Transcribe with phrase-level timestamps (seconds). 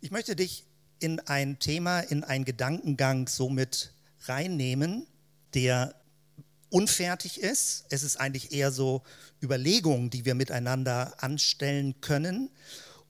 [0.00, 0.64] Ich möchte dich
[1.00, 3.92] in ein Thema, in einen Gedankengang somit
[4.26, 5.06] reinnehmen,
[5.54, 5.94] der
[6.70, 7.84] unfertig ist.
[7.90, 9.02] Es ist eigentlich eher so
[9.42, 12.50] Überlegungen, die wir miteinander anstellen können.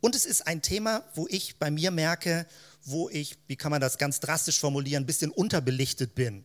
[0.00, 2.46] Und es ist ein Thema, wo ich bei mir merke,
[2.84, 6.44] wo ich, wie kann man das ganz drastisch formulieren, ein bisschen unterbelichtet bin.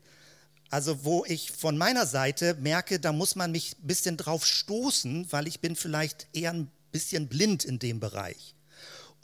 [0.70, 5.32] Also wo ich von meiner Seite merke, da muss man mich ein bisschen drauf stoßen,
[5.32, 8.56] weil ich bin vielleicht eher ein bisschen blind in dem Bereich.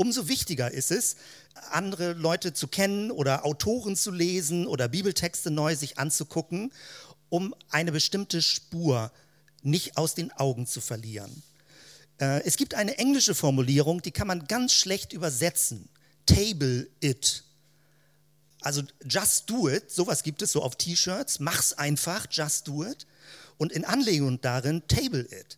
[0.02, 1.18] Umso wichtiger ist es,
[1.72, 6.72] andere Leute zu kennen oder Autoren zu lesen oder Bibeltexte neu sich anzugucken,
[7.28, 9.12] um eine bestimmte Spur
[9.62, 11.44] nicht aus den Augen zu verlieren.
[12.18, 15.90] Äh, es gibt eine englische Formulierung, die kann man ganz schlecht übersetzen.
[16.26, 17.44] Table it.
[18.62, 23.06] Also just do it, sowas gibt es so auf T-Shirts, mach's einfach, just do it.
[23.58, 25.58] Und in Anlegung darin, table it.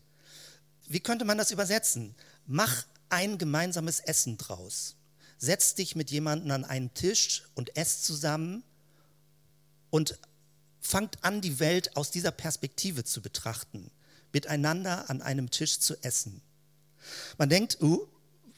[0.87, 2.15] Wie könnte man das übersetzen?
[2.47, 4.95] Mach ein gemeinsames Essen draus.
[5.37, 8.63] Setz dich mit jemandem an einen Tisch und ess zusammen
[9.89, 10.17] und
[10.79, 13.91] fangt an, die Welt aus dieser Perspektive zu betrachten,
[14.33, 16.41] miteinander an einem Tisch zu essen.
[17.37, 18.07] Man denkt, uh,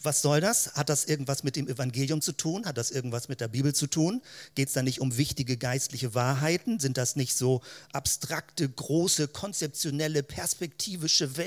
[0.03, 0.73] was soll das?
[0.75, 2.65] Hat das irgendwas mit dem Evangelium zu tun?
[2.65, 4.21] Hat das irgendwas mit der Bibel zu tun?
[4.53, 6.79] Geht es da nicht um wichtige geistliche Wahrheiten?
[6.79, 7.61] Sind das nicht so
[7.93, 11.37] abstrakte, große, konzeptionelle, perspektivische,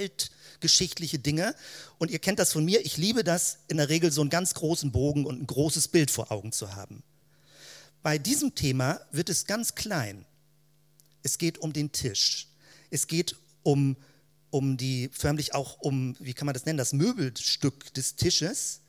[0.67, 1.55] weltgeschichtliche Dinge?
[1.99, 4.55] Und ihr kennt das von mir, ich liebe das, in der Regel so einen ganz
[4.55, 7.03] großen Bogen und ein großes Bild vor Augen zu haben.
[8.03, 10.27] Bei diesem Thema wird es ganz klein.
[11.23, 12.49] Es geht um den Tisch.
[12.91, 13.97] Es geht um
[14.51, 18.81] um die, förmlich auch um, wie kann man das nennen, das Möbelstück des Tisches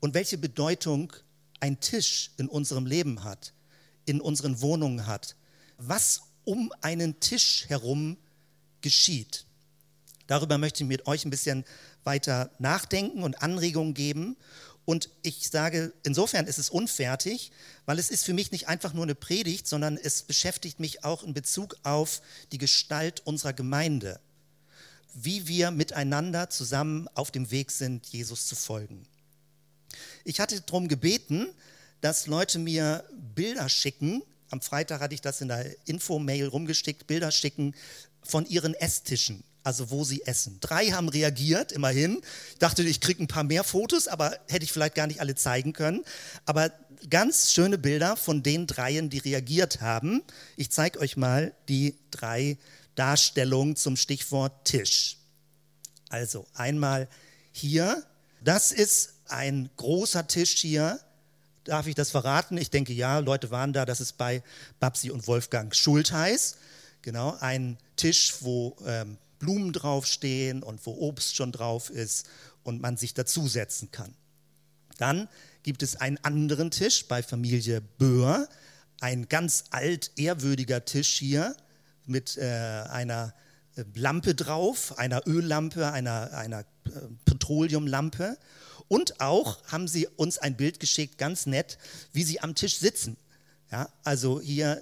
[0.00, 1.12] und welche Bedeutung
[1.60, 3.52] ein Tisch in unserem Leben hat,
[4.06, 5.36] in unseren Wohnungen hat,
[5.76, 8.16] was um einen Tisch herum
[8.80, 9.46] geschieht.
[10.26, 11.64] Darüber möchte ich mit euch ein bisschen
[12.04, 14.36] weiter nachdenken und Anregungen geben.
[14.84, 17.52] Und ich sage, insofern ist es unfertig,
[17.86, 21.22] weil es ist für mich nicht einfach nur eine Predigt, sondern es beschäftigt mich auch
[21.22, 22.20] in Bezug auf
[22.52, 24.20] die Gestalt unserer Gemeinde
[25.14, 29.06] wie wir miteinander zusammen auf dem Weg sind, Jesus zu folgen.
[30.24, 31.46] Ich hatte darum gebeten,
[32.00, 33.04] dass Leute mir
[33.34, 34.22] Bilder schicken.
[34.50, 37.74] Am Freitag hatte ich das in der Info-Mail rumgeschickt, Bilder schicken
[38.22, 40.58] von ihren Esstischen, also wo sie essen.
[40.60, 42.22] Drei haben reagiert, immerhin.
[42.52, 45.34] Ich dachte, ich kriege ein paar mehr Fotos, aber hätte ich vielleicht gar nicht alle
[45.34, 46.04] zeigen können.
[46.46, 46.70] Aber
[47.10, 50.22] ganz schöne Bilder von den dreien, die reagiert haben.
[50.56, 52.74] Ich zeige euch mal die drei Bilder.
[52.94, 55.16] Darstellung zum Stichwort Tisch.
[56.08, 57.08] Also einmal
[57.52, 58.04] hier,
[58.42, 61.00] das ist ein großer Tisch hier.
[61.64, 62.56] Darf ich das verraten?
[62.56, 64.42] Ich denke ja, Leute waren da, das ist bei
[64.80, 66.56] Babsi und Wolfgang Schultheiß.
[67.02, 72.26] Genau, ein Tisch, wo ähm, Blumen draufstehen und wo Obst schon drauf ist
[72.62, 74.14] und man sich dazusetzen kann.
[74.98, 75.28] Dann
[75.62, 78.48] gibt es einen anderen Tisch bei Familie Böhr,
[79.00, 81.56] ein ganz alt, ehrwürdiger Tisch hier
[82.06, 83.34] mit äh, einer
[83.76, 86.90] äh, Lampe drauf, einer Öllampe, einer, einer äh,
[87.24, 88.38] Petroleumlampe.
[88.88, 91.78] Und auch haben sie uns ein Bild geschickt, ganz nett,
[92.12, 93.16] wie sie am Tisch sitzen.
[93.72, 94.80] Ja, also hier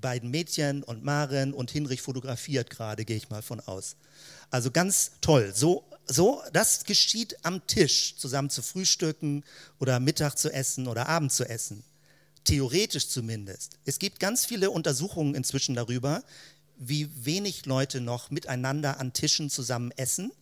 [0.00, 3.96] beiden Mädchen und Maren und Hinrich fotografiert gerade, gehe ich mal von aus.
[4.50, 5.52] Also ganz toll.
[5.54, 9.44] So, so, das geschieht am Tisch, zusammen zu frühstücken
[9.78, 11.84] oder Mittag zu essen oder Abend zu essen
[12.44, 13.78] theoretisch zumindest.
[13.84, 16.22] Es gibt ganz viele Untersuchungen inzwischen darüber,
[16.78, 20.32] wie wenig Leute noch miteinander an Tischen zusammen essen.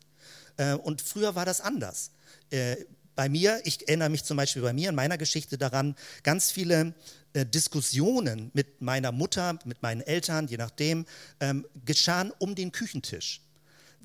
[0.56, 2.12] Äh, und früher war das anders.
[2.50, 2.76] Äh,
[3.16, 6.94] bei mir, ich erinnere mich zum Beispiel bei mir in meiner Geschichte daran, ganz viele
[7.32, 11.06] äh, Diskussionen mit meiner Mutter, mit meinen Eltern, je nachdem,
[11.40, 13.40] ähm, geschahen um den Küchentisch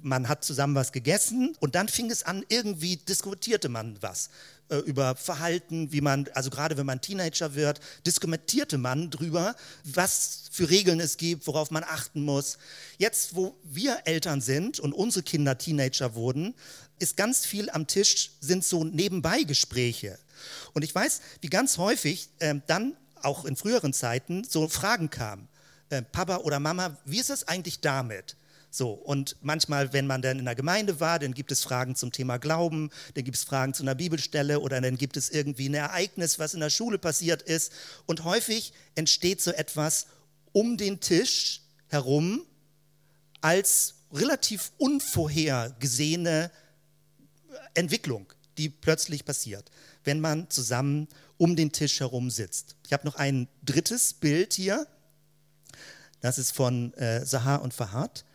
[0.04, 4.30] man hat zusammen was gegessen und dann fing es an, irgendwie diskutierte man was
[4.70, 10.44] äh, über Verhalten, wie man, also gerade wenn man Teenager wird, diskutierte man drüber, was
[10.52, 12.58] für Regeln es gibt, worauf man achten muss.
[12.98, 16.54] Jetzt, wo wir Eltern sind und unsere Kinder Teenager wurden,
[17.00, 20.20] ist ganz viel am Tisch, sind so Nebenbeigespräche.
[20.74, 25.48] Und ich weiß, wie ganz häufig äh, dann auch in früheren Zeiten so Fragen kamen.
[25.90, 28.36] Äh, Papa oder Mama, wie ist es eigentlich damit?
[28.70, 32.12] So, und manchmal, wenn man dann in der Gemeinde war, dann gibt es Fragen zum
[32.12, 35.76] Thema Glauben, dann gibt es Fragen zu einer Bibelstelle oder dann gibt es irgendwie ein
[35.76, 37.72] Ereignis, was in der Schule passiert ist.
[38.08, 40.08] Und häufig entsteht so etwas
[40.54, 42.42] um den Tisch herum
[43.42, 46.50] als relativ unvorhergesehene
[47.76, 48.26] Entwicklung,
[48.58, 49.70] die plötzlich passiert,
[50.04, 52.76] wenn man zusammen um den Tisch herum sitzt.
[52.86, 54.88] Ich habe noch ein drittes Bild hier.
[56.22, 58.26] Das ist von äh, Sahar und Fahad.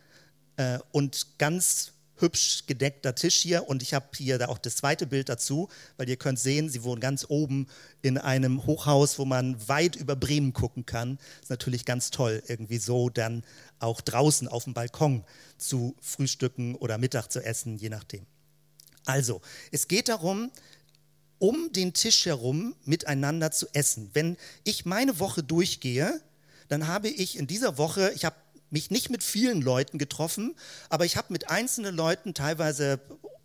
[0.56, 5.28] Äh, und ganz hübsch gedeckter Tisch hier und ich habe hier auch das zweite Bild
[5.28, 7.68] dazu, weil ihr könnt sehen, sie wohnen ganz oben
[8.02, 11.18] in einem Hochhaus, wo man weit über Bremen gucken kann.
[11.40, 13.44] Ist natürlich ganz toll, irgendwie so dann
[13.78, 15.24] auch draußen auf dem Balkon
[15.56, 18.26] zu frühstücken oder Mittag zu essen, je nachdem.
[19.04, 19.40] Also,
[19.72, 20.50] es geht darum,
[21.38, 24.10] um den Tisch herum miteinander zu essen.
[24.12, 26.20] Wenn ich meine Woche durchgehe,
[26.68, 28.36] dann habe ich in dieser Woche, ich habe
[28.70, 30.54] mich nicht mit vielen Leuten getroffen,
[30.90, 33.00] aber ich habe mit einzelnen Leuten teilweise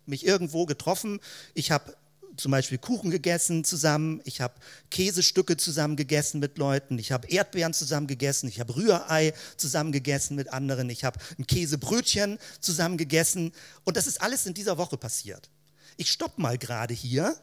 [0.06, 1.20] mich irgendwo getroffen.
[1.54, 1.96] Ich habe
[2.36, 4.54] zum Beispiel Kuchen gegessen zusammen, ich habe
[4.90, 10.34] Käsestücke zusammen gegessen mit Leuten, ich habe Erdbeeren zusammen gegessen, ich habe Rührei zusammen gegessen
[10.34, 13.52] mit anderen, ich habe ein Käsebrötchen zusammen gegessen
[13.84, 15.48] und das ist alles in dieser Woche passiert.
[15.96, 17.36] Ich stopp mal gerade hier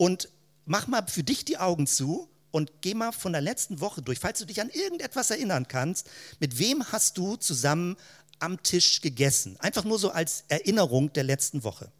[0.00, 0.30] und
[0.64, 4.18] mach mal für dich die Augen zu und geh mal von der letzten Woche durch,
[4.18, 6.08] falls du dich an irgendetwas erinnern kannst.
[6.38, 7.98] Mit wem hast du zusammen
[8.38, 9.58] am Tisch gegessen?
[9.60, 11.92] Einfach nur so als Erinnerung der letzten Woche.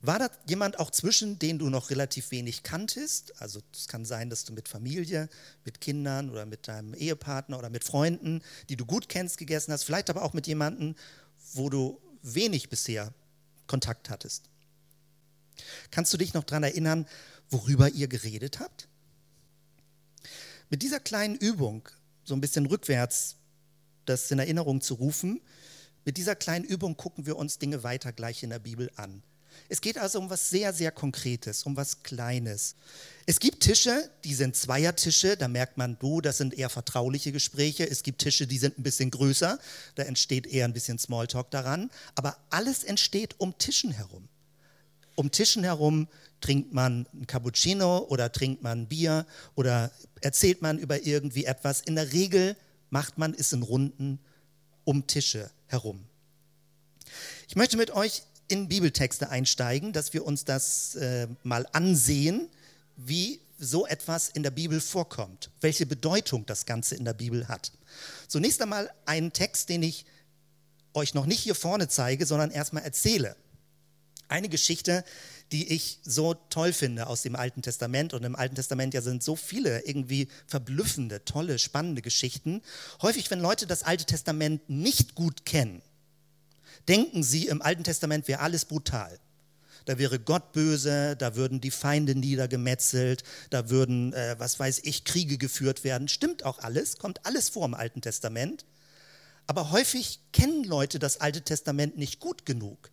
[0.00, 3.42] War da jemand auch zwischen, den du noch relativ wenig kanntest?
[3.42, 5.28] Also es kann sein, dass du mit Familie,
[5.64, 9.82] mit Kindern oder mit deinem Ehepartner oder mit Freunden, die du gut kennst, gegessen hast.
[9.82, 10.94] Vielleicht aber auch mit jemandem,
[11.54, 13.12] wo du wenig bisher
[13.66, 14.53] Kontakt hattest.
[15.90, 17.06] Kannst du dich noch daran erinnern,
[17.50, 18.88] worüber ihr geredet habt?
[20.70, 21.88] Mit dieser kleinen Übung,
[22.24, 23.36] so ein bisschen rückwärts,
[24.06, 25.40] das in Erinnerung zu rufen,
[26.04, 29.22] mit dieser kleinen Übung gucken wir uns Dinge weiter gleich in der Bibel an.
[29.68, 32.74] Es geht also um was sehr, sehr Konkretes, um was Kleines.
[33.26, 37.88] Es gibt Tische, die sind Zweiertische, da merkt man, du, das sind eher vertrauliche Gespräche.
[37.88, 39.58] Es gibt Tische, die sind ein bisschen größer,
[39.94, 41.90] da entsteht eher ein bisschen Smalltalk daran.
[42.14, 44.28] Aber alles entsteht um Tischen herum.
[45.16, 46.08] Um Tischen herum
[46.44, 49.24] Trinkt man ein Cappuccino oder trinkt man ein Bier
[49.54, 49.90] oder
[50.20, 51.80] erzählt man über irgendwie etwas?
[51.80, 52.54] In der Regel
[52.90, 54.18] macht man es in Runden
[54.84, 56.04] um Tische herum.
[57.48, 62.50] Ich möchte mit euch in Bibeltexte einsteigen, dass wir uns das äh, mal ansehen,
[62.96, 67.72] wie so etwas in der Bibel vorkommt, welche Bedeutung das Ganze in der Bibel hat.
[68.28, 70.04] Zunächst einmal einen Text, den ich
[70.92, 73.34] euch noch nicht hier vorne zeige, sondern erstmal erzähle.
[74.28, 75.04] Eine Geschichte,
[75.52, 78.14] die ich so toll finde aus dem Alten Testament.
[78.14, 82.62] Und im Alten Testament ja sind so viele irgendwie verblüffende, tolle, spannende Geschichten.
[83.02, 85.82] Häufig, wenn Leute das Alte Testament nicht gut kennen,
[86.88, 89.18] denken sie, im Alten Testament wäre alles brutal.
[89.84, 95.04] Da wäre Gott böse, da würden die Feinde niedergemetzelt, da würden, äh, was weiß ich,
[95.04, 96.08] Kriege geführt werden.
[96.08, 98.64] Stimmt auch alles, kommt alles vor im Alten Testament.
[99.46, 102.90] Aber häufig kennen Leute das Alte Testament nicht gut genug,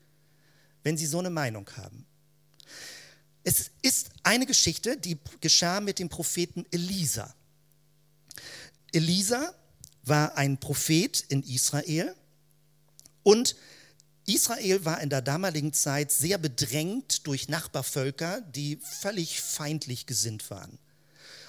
[0.84, 2.06] wenn sie so eine Meinung haben.
[3.44, 7.34] Es ist eine Geschichte, die geschah mit dem Propheten Elisa.
[8.92, 9.54] Elisa
[10.04, 12.16] war ein Prophet in Israel
[13.24, 13.56] und
[14.26, 20.78] Israel war in der damaligen Zeit sehr bedrängt durch Nachbarvölker, die völlig feindlich gesinnt waren.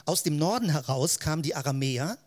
[0.05, 2.19] Aus dem Norden heraus kamen die Aramäer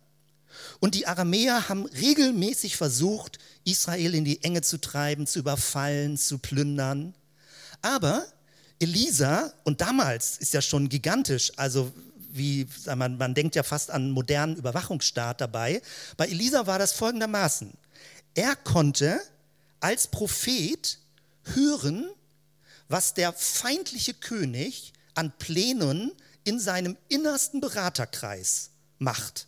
[0.79, 6.37] und die Aramäer haben regelmäßig versucht, Israel in die Enge zu treiben, zu überfallen, zu
[6.37, 7.13] plündern.
[7.81, 8.25] Aber
[8.79, 11.91] Elisa, und damals ist ja schon gigantisch, also
[12.31, 15.81] wie man, man denkt ja fast an einen modernen Überwachungsstaat dabei.
[16.17, 17.71] Bei Elisa war das folgendermaßen.
[18.33, 19.21] Er konnte
[19.79, 20.99] als Prophet
[21.43, 22.09] hören,
[22.89, 26.11] was der feindliche König an Plänen
[26.43, 29.47] in seinem innersten Beraterkreis macht.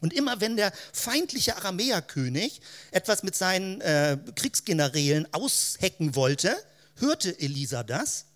[0.00, 2.60] Und immer wenn der feindliche Aramäerkönig
[2.90, 6.56] etwas mit seinen äh, Kriegsgenerälen aushecken wollte,
[6.96, 8.26] hörte Elisa das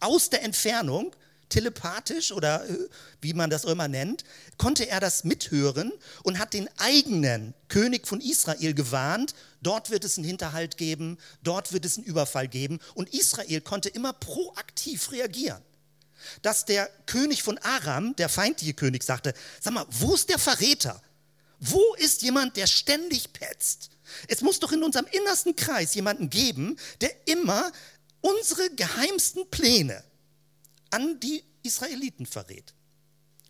[0.00, 1.14] aus der Entfernung,
[1.48, 2.88] telepathisch oder äh,
[3.20, 4.24] wie man das immer nennt,
[4.58, 10.16] konnte er das mithören und hat den eigenen König von Israel gewarnt, dort wird es
[10.16, 12.80] einen Hinterhalt geben, dort wird es einen Überfall geben.
[12.94, 15.62] Und Israel konnte immer proaktiv reagieren.
[16.42, 21.02] Dass der König von Aram, der feindliche König, sagte, sag mal, wo ist der Verräter?
[21.60, 23.90] Wo ist jemand, der ständig petzt?
[24.28, 27.70] Es muss doch in unserem innersten Kreis jemanden geben, der immer
[28.20, 30.02] unsere geheimsten Pläne
[30.90, 32.74] an die Israeliten verrät.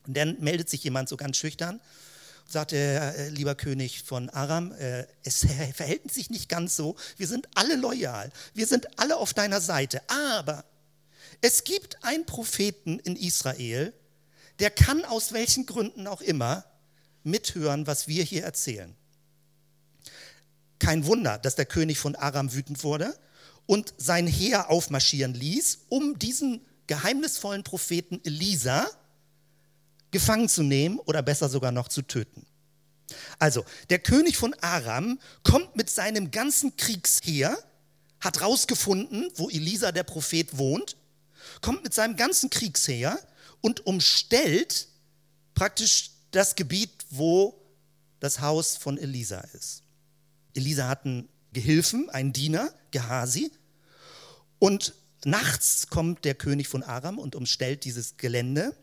[0.07, 1.81] Und dann meldet sich jemand so ganz schüchtern
[2.45, 5.39] und sagt, äh, lieber König von Aram, äh, es
[5.75, 10.03] verhält sich nicht ganz so, wir sind alle loyal, wir sind alle auf deiner Seite,
[10.09, 10.65] aber
[11.43, 13.93] es gibt einen Propheten in Israel,
[14.61, 16.65] der kann aus welchen Gründen auch immer
[17.25, 18.95] mithören, was wir hier erzählen.
[20.79, 23.15] Kein Wunder, dass der König von Aram wütend wurde
[23.67, 28.89] und sein Heer aufmarschieren ließ, um diesen geheimnisvollen Propheten Elisa
[30.13, 32.47] gefangen zu nehmen oder besser sogar noch zu töten.
[33.39, 37.59] Also, der König von Aram kommt mit seinem ganzen Kriegsheer
[38.21, 40.97] hat rausgefunden, wo Elisa der Prophet wohnt,
[41.61, 43.19] kommt mit seinem ganzen Kriegsheer
[43.61, 44.89] und umstellt
[45.55, 47.59] praktisch das Gebiet, wo
[48.21, 49.83] das Haus von Elisa ist.
[50.55, 53.51] Elisa hat einen Gehilfen, einen Diener, Gehasi,
[54.59, 54.95] und
[55.25, 58.77] nachts kommt der König von Aram und umstellt dieses Gelände.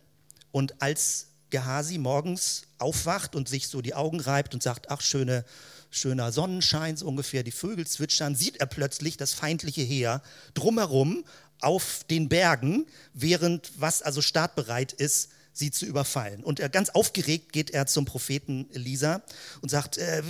[0.52, 5.46] Und als Gehasi morgens aufwacht und sich so die Augen reibt und sagt, ach, schöne,
[5.90, 10.22] schöner Sonnenschein, so ungefähr die Vögel zwitschern, sieht er plötzlich das feindliche Heer
[10.54, 11.24] drumherum
[11.62, 16.44] auf den Bergen, während was also startbereit ist, sie zu überfallen.
[16.44, 19.22] Und er, ganz aufgeregt geht er zum Propheten Elisa
[19.62, 20.22] und sagt, äh,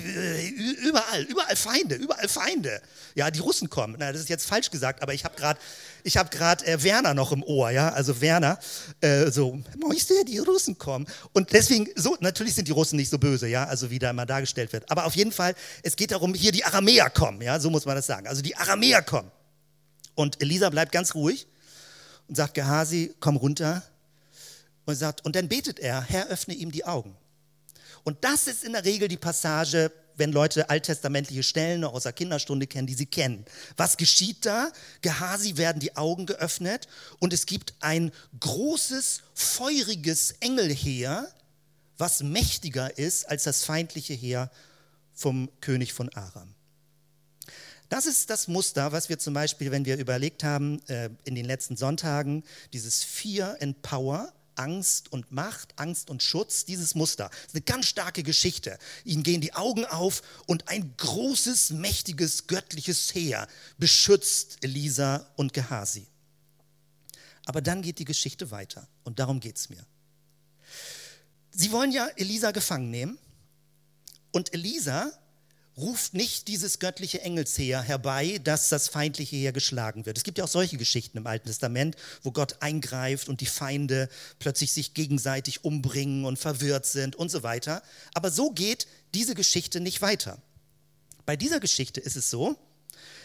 [0.83, 2.81] überall, überall Feinde, überall Feinde.
[3.15, 3.95] Ja, die Russen kommen.
[3.99, 5.59] Na, das ist jetzt falsch gesagt, aber ich habe gerade
[6.03, 8.57] ich hab grad, äh, Werner noch im Ohr, ja, also Werner,
[9.01, 11.05] äh, so, Moiste, die Russen kommen.
[11.33, 14.25] Und deswegen, so, natürlich sind die Russen nicht so böse, ja, also wie da immer
[14.25, 14.89] dargestellt wird.
[14.89, 17.95] Aber auf jeden Fall, es geht darum, hier die Aramäer kommen, ja, so muss man
[17.95, 18.27] das sagen.
[18.27, 19.31] Also die Aramäer kommen.
[20.19, 21.47] Und Elisa bleibt ganz ruhig
[22.27, 23.81] und sagt, Gehasi, komm runter,
[24.83, 27.15] und sagt, und dann betet er, Herr, öffne ihm die Augen.
[28.03, 32.67] Und das ist in der Regel die Passage, wenn Leute alttestamentliche Stellen aus der Kinderstunde
[32.67, 33.45] kennen, die sie kennen.
[33.77, 34.73] Was geschieht da?
[35.01, 38.11] Gehasi werden die Augen geöffnet und es gibt ein
[38.41, 41.33] großes, feuriges Engelheer,
[41.97, 44.51] was mächtiger ist als das feindliche Heer
[45.13, 46.55] vom König von Aram.
[47.89, 51.45] Das ist das Muster, was wir zum Beispiel, wenn wir überlegt haben, äh, in den
[51.45, 57.29] letzten Sonntagen, dieses Fear and Power, Angst und Macht, Angst und Schutz, dieses Muster.
[57.29, 58.77] Das ist eine ganz starke Geschichte.
[59.05, 66.05] Ihnen gehen die Augen auf und ein großes, mächtiges, göttliches Heer beschützt Elisa und Gehasi.
[67.45, 69.83] Aber dann geht die Geschichte weiter und darum geht es mir.
[71.51, 73.17] Sie wollen ja Elisa gefangen nehmen
[74.31, 75.11] und Elisa
[75.79, 80.17] ruft nicht dieses göttliche Engelsheer herbei, dass das feindliche Heer geschlagen wird.
[80.17, 84.09] Es gibt ja auch solche Geschichten im Alten Testament, wo Gott eingreift und die Feinde
[84.39, 87.81] plötzlich sich gegenseitig umbringen und verwirrt sind und so weiter.
[88.13, 90.37] Aber so geht diese Geschichte nicht weiter.
[91.25, 92.57] Bei dieser Geschichte ist es so,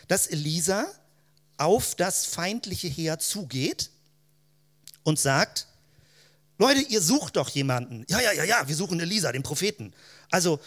[0.08, 0.86] dass Elisa
[1.56, 3.90] auf das feindliche Heer zugeht
[5.02, 5.66] und sagt,
[6.58, 8.04] Leute, ihr sucht doch jemanden.
[8.08, 9.92] Ja, ja, ja, ja, wir suchen Elisa, den Propheten.
[10.30, 10.60] Also,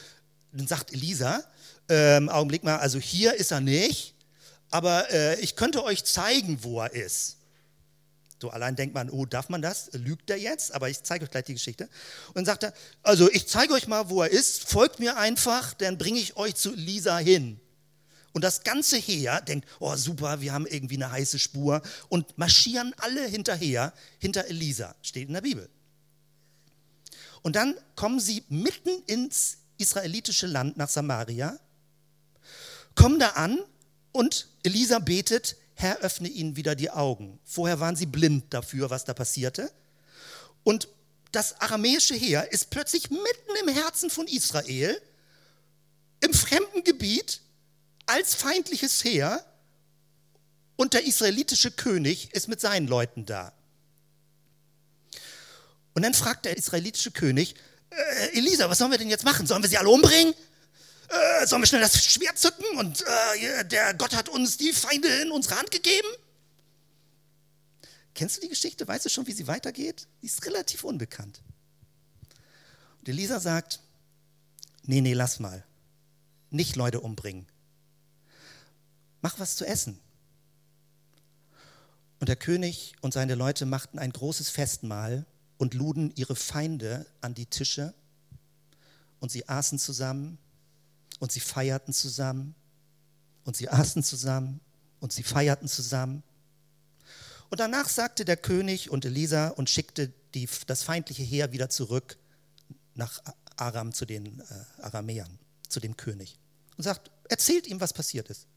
[0.52, 1.44] dann sagt Elisa,
[1.90, 4.14] ähm, Augenblick mal, also hier ist er nicht,
[4.70, 7.38] aber äh, ich könnte euch zeigen, wo er ist.
[8.40, 9.90] So allein denkt man, oh, darf man das?
[9.94, 10.74] Lügt er jetzt?
[10.74, 11.86] Aber ich zeige euch gleich die Geschichte.
[12.28, 15.74] Und dann sagt er, also ich zeige euch mal, wo er ist, folgt mir einfach,
[15.74, 17.60] dann bringe ich euch zu Lisa hin.
[18.34, 22.94] Und das ganze Heer denkt, oh super, wir haben irgendwie eine heiße Spur und marschieren
[22.98, 25.68] alle hinterher, hinter Elisa, steht in der Bibel.
[27.42, 31.58] Und dann kommen sie mitten ins israelitische Land nach Samaria
[32.98, 33.60] kommen da an
[34.12, 37.40] und Elisa betet, Herr, öffne ihnen wieder die Augen.
[37.46, 39.72] Vorher waren sie blind dafür, was da passierte.
[40.64, 40.90] Und
[41.32, 45.00] das aramäische Heer ist plötzlich mitten im Herzen von Israel,
[46.20, 47.42] im fremden Gebiet,
[48.08, 49.46] als feindliches Heer
[50.76, 53.54] und der israelitische König ist mit seinen Leuten da.
[55.94, 57.56] Und dann fragt der israelitische König,
[57.90, 59.46] äh, Elisa, was sollen wir denn jetzt machen?
[59.46, 60.34] Sollen wir sie alle umbringen?
[61.10, 65.08] Äh, sollen wir schnell das Schwert zücken und äh, der Gott hat uns die Feinde
[65.22, 66.08] in unsere Hand gegeben?
[68.14, 68.88] Kennst du die Geschichte?
[68.88, 70.08] Weißt du schon, wie sie weitergeht?
[70.22, 71.42] Die ist relativ unbekannt.
[73.00, 73.80] Und Elisa sagt,
[74.84, 75.64] nee, nee, lass mal.
[76.50, 77.46] Nicht Leute umbringen.
[79.22, 80.00] Mach was zu essen.
[82.20, 85.26] Und der König und seine Leute machten ein großes Festmahl
[85.58, 87.94] und luden ihre Feinde an die Tische
[89.20, 90.40] und sie aßen zusammen
[91.20, 92.56] und sie feierten zusammen
[93.44, 94.60] und sie aßen zusammen
[95.00, 96.24] und sie feierten zusammen.
[97.50, 102.18] Und danach sagte der König und Elisa und schickte die, das feindliche Heer wieder zurück
[102.94, 103.22] nach
[103.56, 106.38] Aram zu den äh, Aramäern, zu dem König.
[106.78, 108.48] Und sagt, erzählt ihm, was passiert ist.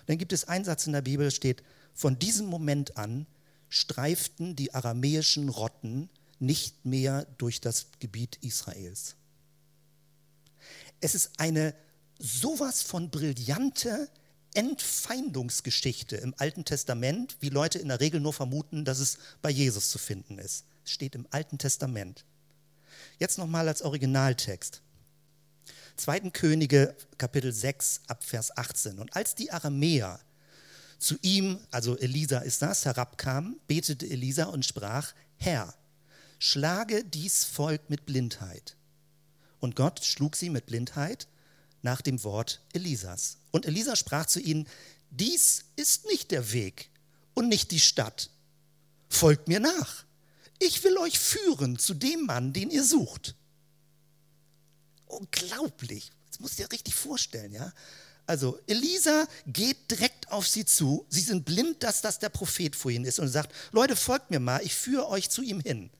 [0.00, 1.62] Und dann gibt es einen Satz in der Bibel, steht,
[1.94, 3.26] von diesem Moment an
[3.68, 9.16] streiften die aramäischen Rotten nicht mehr durch das Gebiet Israels.
[11.00, 11.74] Es ist eine
[12.18, 14.08] sowas von brillante
[14.54, 19.90] Entfeindungsgeschichte im Alten Testament, wie Leute in der Regel nur vermuten, dass es bei Jesus
[19.90, 20.64] zu finden ist.
[20.84, 22.24] Es steht im Alten Testament.
[23.18, 24.82] Jetzt nochmal als Originaltext.
[25.96, 26.30] 2.
[26.30, 28.98] Könige, Kapitel 6, Abvers 18.
[28.98, 30.20] Und als die Aramäer
[30.98, 35.74] zu ihm, also Elisa ist das, herabkamen, betete Elisa und sprach, Herr,
[36.38, 38.76] schlage dies Volk mit Blindheit
[39.60, 41.28] und Gott schlug sie mit Blindheit
[41.82, 43.38] nach dem Wort Elisas.
[43.50, 44.66] Und Elisa sprach zu ihnen,
[45.10, 46.90] dies ist nicht der Weg
[47.34, 48.30] und nicht die Stadt.
[49.08, 50.04] Folgt mir nach.
[50.58, 53.34] Ich will euch führen zu dem Mann, den ihr sucht.
[55.06, 56.12] Unglaublich.
[56.28, 57.72] Das musst du dir richtig vorstellen, ja?
[58.26, 61.04] Also Elisa geht direkt auf sie zu.
[61.08, 64.38] Sie sind blind, dass das der Prophet vor ihnen ist und sagt, Leute, folgt mir
[64.38, 65.90] mal, ich führe euch zu ihm hin.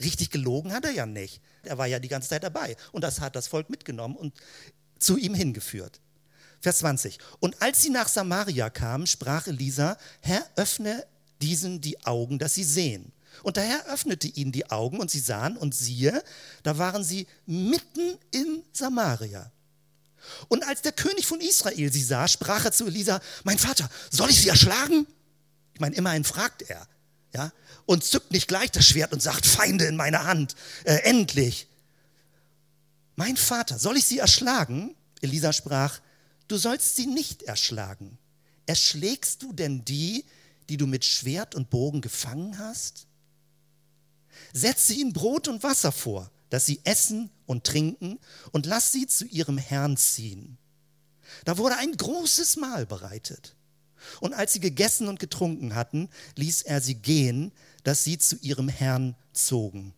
[0.00, 1.42] Richtig gelogen hat er ja nicht.
[1.64, 2.76] Er war ja die ganze Zeit dabei.
[2.92, 4.34] Und das hat das Volk mitgenommen und
[4.98, 6.00] zu ihm hingeführt.
[6.60, 7.18] Vers 20.
[7.40, 11.04] Und als sie nach Samaria kamen, sprach Elisa, Herr, öffne
[11.40, 13.12] diesen die Augen, dass sie sehen.
[13.42, 16.22] Und der Herr öffnete ihnen die Augen und sie sahen und siehe,
[16.62, 19.50] da waren sie mitten in Samaria.
[20.48, 24.30] Und als der König von Israel sie sah, sprach er zu Elisa, mein Vater, soll
[24.30, 25.06] ich sie erschlagen?
[25.74, 26.86] Ich meine, immerhin fragt er,
[27.34, 27.52] ja,
[27.86, 31.66] und zückt nicht gleich das Schwert und sagt, Feinde in meiner Hand, äh, endlich.
[33.16, 34.94] Mein Vater, soll ich sie erschlagen?
[35.20, 36.00] Elisa sprach,
[36.48, 38.18] du sollst sie nicht erschlagen.
[38.66, 40.24] Erschlägst du denn die,
[40.68, 43.06] die du mit Schwert und Bogen gefangen hast?
[44.52, 48.18] Setze ihnen Brot und Wasser vor dass sie essen und trinken
[48.50, 50.58] und lass sie zu ihrem Herrn ziehen.
[51.46, 53.56] Da wurde ein großes Mahl bereitet.
[54.20, 57.52] Und als sie gegessen und getrunken hatten, ließ er sie gehen,
[57.84, 59.94] dass sie zu ihrem Herrn zogen.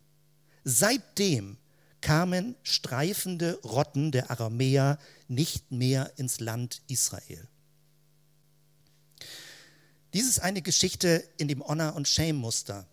[0.63, 1.57] Seitdem
[2.01, 7.47] kamen streifende Rotten der Aramäer nicht mehr ins Land Israel.
[10.13, 12.87] Dies ist eine Geschichte in dem Honor- und Shame-Muster,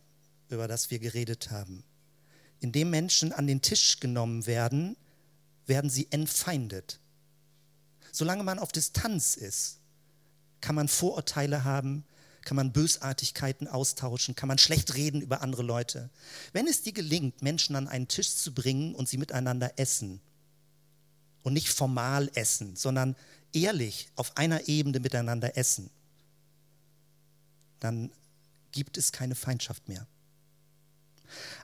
[0.48, 1.84] über das wir geredet haben
[2.62, 4.96] indem Menschen an den Tisch genommen werden,
[5.66, 7.00] werden sie entfeindet.
[8.12, 9.80] Solange man auf Distanz ist,
[10.62, 12.04] kann man Vorurteile haben,
[12.44, 16.08] kann man Bösartigkeiten austauschen, kann man schlecht reden über andere Leute.
[16.52, 20.20] Wenn es dir gelingt, Menschen an einen Tisch zu bringen und sie miteinander essen
[21.42, 23.14] und nicht formal essen, sondern
[23.52, 25.90] ehrlich auf einer Ebene miteinander essen,
[27.80, 28.10] dann
[28.72, 30.06] gibt es keine Feindschaft mehr.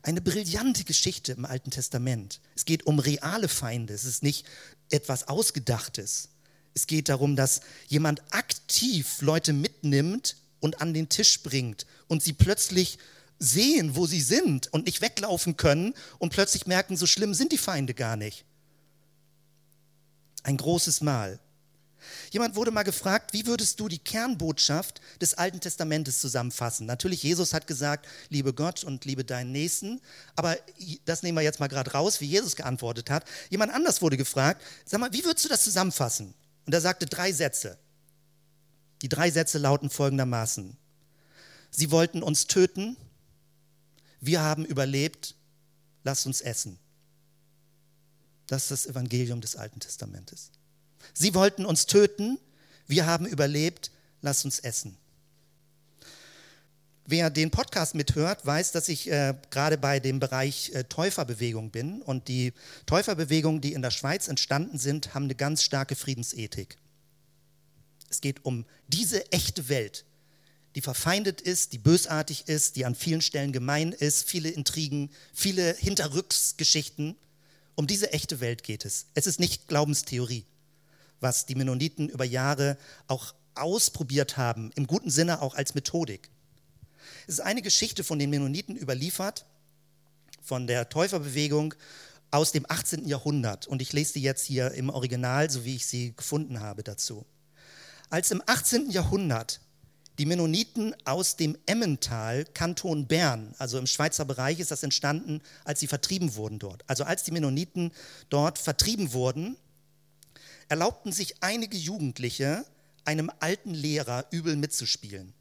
[0.03, 2.41] Eine brillante Geschichte im Alten Testament.
[2.55, 4.47] Es geht um reale Feinde, es ist nicht
[4.91, 6.31] etwas Ausgedachtes.
[6.79, 12.33] Es geht darum, dass jemand aktiv Leute mitnimmt und an den Tisch bringt und sie
[12.33, 12.99] plötzlich
[13.41, 17.59] sehen, wo sie sind und nicht weglaufen können und plötzlich merken, so schlimm sind die
[17.59, 18.45] Feinde gar nicht.
[20.45, 21.41] Ein großes Mal.
[22.31, 26.87] Jemand wurde mal gefragt, wie würdest du die Kernbotschaft des Alten Testamentes zusammenfassen?
[26.87, 30.01] Natürlich, Jesus hat gesagt, liebe Gott und liebe deinen Nächsten,
[30.37, 30.57] aber
[31.07, 33.25] das nehmen wir jetzt mal gerade raus, wie Jesus geantwortet hat.
[33.51, 36.35] Jemand anders wurde gefragt, sag mal, wie würdest du das zusammenfassen?
[36.69, 37.79] Und er sagte drei Sätze.
[39.01, 40.77] Die drei Sätze lauten folgendermaßen.
[41.71, 42.99] Sie wollten uns töten,
[44.21, 45.35] wir haben überlebt,
[46.05, 46.79] lasst uns essen.
[48.49, 50.51] Das ist das Evangelium des Alten Testamentes.
[51.15, 52.39] Sie wollten uns töten,
[52.87, 54.95] wir haben überlebt, lass uns essen.
[57.11, 62.03] Wer den Podcast mithört, weiß, dass ich äh, gerade bei dem Bereich äh, Täuferbewegung bin.
[62.03, 62.53] Und die
[62.85, 66.77] Täuferbewegungen, die in der Schweiz entstanden sind, haben eine ganz starke Friedensethik.
[68.11, 70.05] Es geht um diese echte Welt,
[70.75, 75.75] die verfeindet ist, die bösartig ist, die an vielen Stellen gemein ist, viele Intrigen, viele
[75.75, 77.17] Hinterrücksgeschichten.
[77.75, 79.07] Um diese echte Welt geht es.
[79.15, 80.45] Es ist nicht Glaubenstheorie
[81.21, 86.31] was die Mennoniten über Jahre auch ausprobiert haben, im guten Sinne auch als Methodik.
[87.27, 89.45] Es ist eine Geschichte von den Mennoniten überliefert,
[90.43, 91.75] von der Täuferbewegung
[92.31, 93.07] aus dem 18.
[93.07, 93.67] Jahrhundert.
[93.67, 97.25] Und ich lese die jetzt hier im Original, so wie ich sie gefunden habe dazu.
[98.11, 98.91] Als im 18.
[98.91, 99.61] Jahrhundert
[100.19, 105.79] die Mennoniten aus dem Emmental, Kanton Bern, also im Schweizer Bereich ist das entstanden, als
[105.79, 106.83] sie vertrieben wurden dort.
[106.89, 107.93] Also als die Mennoniten
[108.29, 109.57] dort vertrieben wurden,
[110.69, 112.65] erlaubten sich einige Jugendliche,
[113.05, 115.35] einem alten Lehrer übel mitzuspielen.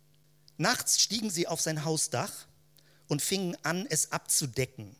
[0.58, 2.32] Nachts stiegen sie auf sein Hausdach
[3.08, 4.96] und fingen an, es abzudecken.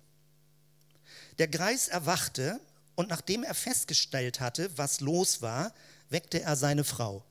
[1.40, 2.60] Der Greis erwachte
[2.96, 5.74] und nachdem er festgestellt hatte, was los war,
[6.10, 7.24] weckte er seine Frau.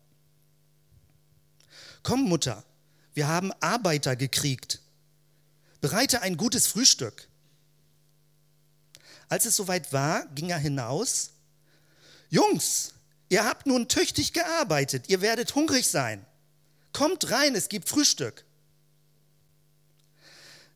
[2.02, 2.64] Komm, Mutter,
[3.14, 4.80] wir haben Arbeiter gekriegt.
[5.80, 7.28] Bereite ein gutes Frühstück.
[9.28, 11.30] Als es soweit war, ging er hinaus
[12.28, 12.92] Jungs,
[13.28, 16.24] ihr habt nun tüchtig gearbeitet, ihr werdet hungrig sein.
[16.96, 18.46] Kommt rein, es gibt Frühstück.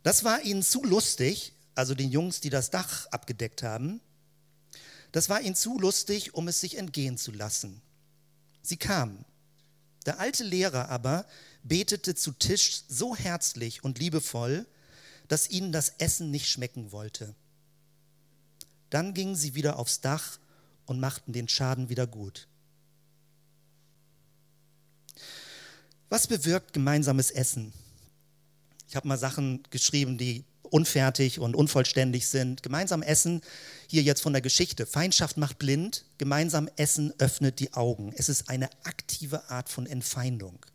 [0.03, 4.03] Das war ihnen zu lustig, also den Jungs, die das Dach abgedeckt haben.
[5.13, 7.81] Das war ihnen zu lustig, um es sich entgehen zu lassen.
[8.61, 9.25] Sie kamen.
[10.05, 11.25] Der alte Lehrer aber
[11.63, 14.67] betete zu Tisch so herzlich und liebevoll,
[15.27, 17.35] dass ihnen das Essen nicht schmecken wollte.
[18.91, 20.39] Dann gingen sie wieder aufs Dach
[20.85, 22.47] und machten den Schaden wieder gut.
[26.11, 27.73] Was bewirkt gemeinsames Essen?
[28.89, 32.65] Ich habe mal Sachen geschrieben, die unfertig und unvollständig sind.
[32.65, 33.43] Gemeinsam essen,
[33.87, 34.87] hier jetzt von der Geschichte.
[34.87, 38.13] Feindschaft macht blind, gemeinsam essen öffnet die Augen.
[38.17, 40.67] Es ist eine aktive Art von Entfeindung.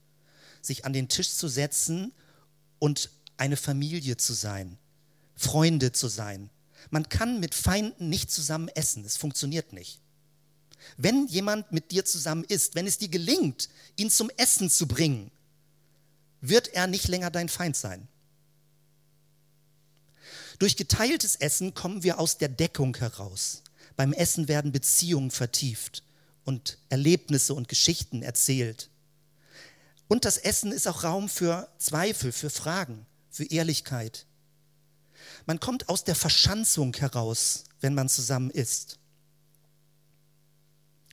[0.62, 2.13] Sich an den Tisch zu setzen
[2.80, 4.78] und eine Familie zu sein,
[5.36, 6.50] Freunde zu sein.
[6.91, 10.00] Man kann mit Feinden nicht zusammen essen, es funktioniert nicht.
[10.98, 15.32] Wenn jemand mit dir zusammen isst, wenn es dir gelingt, ihn zum Essen zu bringen,
[16.41, 18.08] wird er nicht länger dein Feind sein.
[20.60, 23.62] Durch geteiltes Essen kommen wir aus der Deckung heraus.
[23.95, 26.04] Beim Essen werden Beziehungen vertieft
[26.43, 28.89] und Erlebnisse und Geschichten erzählt.
[30.08, 34.26] Und das Essen ist auch Raum für Zweifel, für Fragen, für Ehrlichkeit.
[35.45, 39.00] Man kommt aus der Verschanzung heraus, wenn man zusammen isst.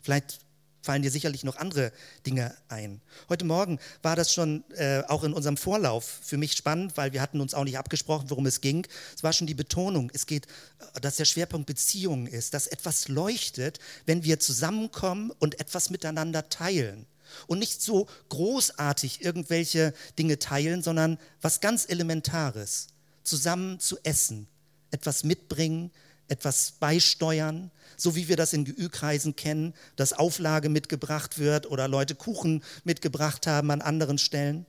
[0.03, 0.41] Vielleicht
[0.83, 1.93] fallen dir sicherlich noch andere
[2.27, 3.01] Dinge ein.
[3.29, 7.23] Heute Morgen war das schon äh, auch in unserem Vorlauf für mich spannend, weil wir
[7.23, 8.87] hatten uns auch nicht abgesprochen, worum es ging.
[9.15, 10.47] Es war schon die Betonung, es geht,
[10.95, 16.49] äh, dass der Schwerpunkt Beziehungen ist, dass etwas leuchtet, wenn wir zusammenkommen und etwas miteinander
[16.49, 17.07] teilen.
[17.47, 22.89] Und nicht so großartig irgendwelche Dinge teilen, sondern was ganz Elementares.
[23.23, 24.49] Zusammen zu essen,
[24.91, 25.93] etwas mitbringen,
[26.33, 32.15] etwas beisteuern, so wie wir das in GÜ-Kreisen kennen, dass Auflage mitgebracht wird oder Leute
[32.15, 34.65] Kuchen mitgebracht haben an anderen Stellen.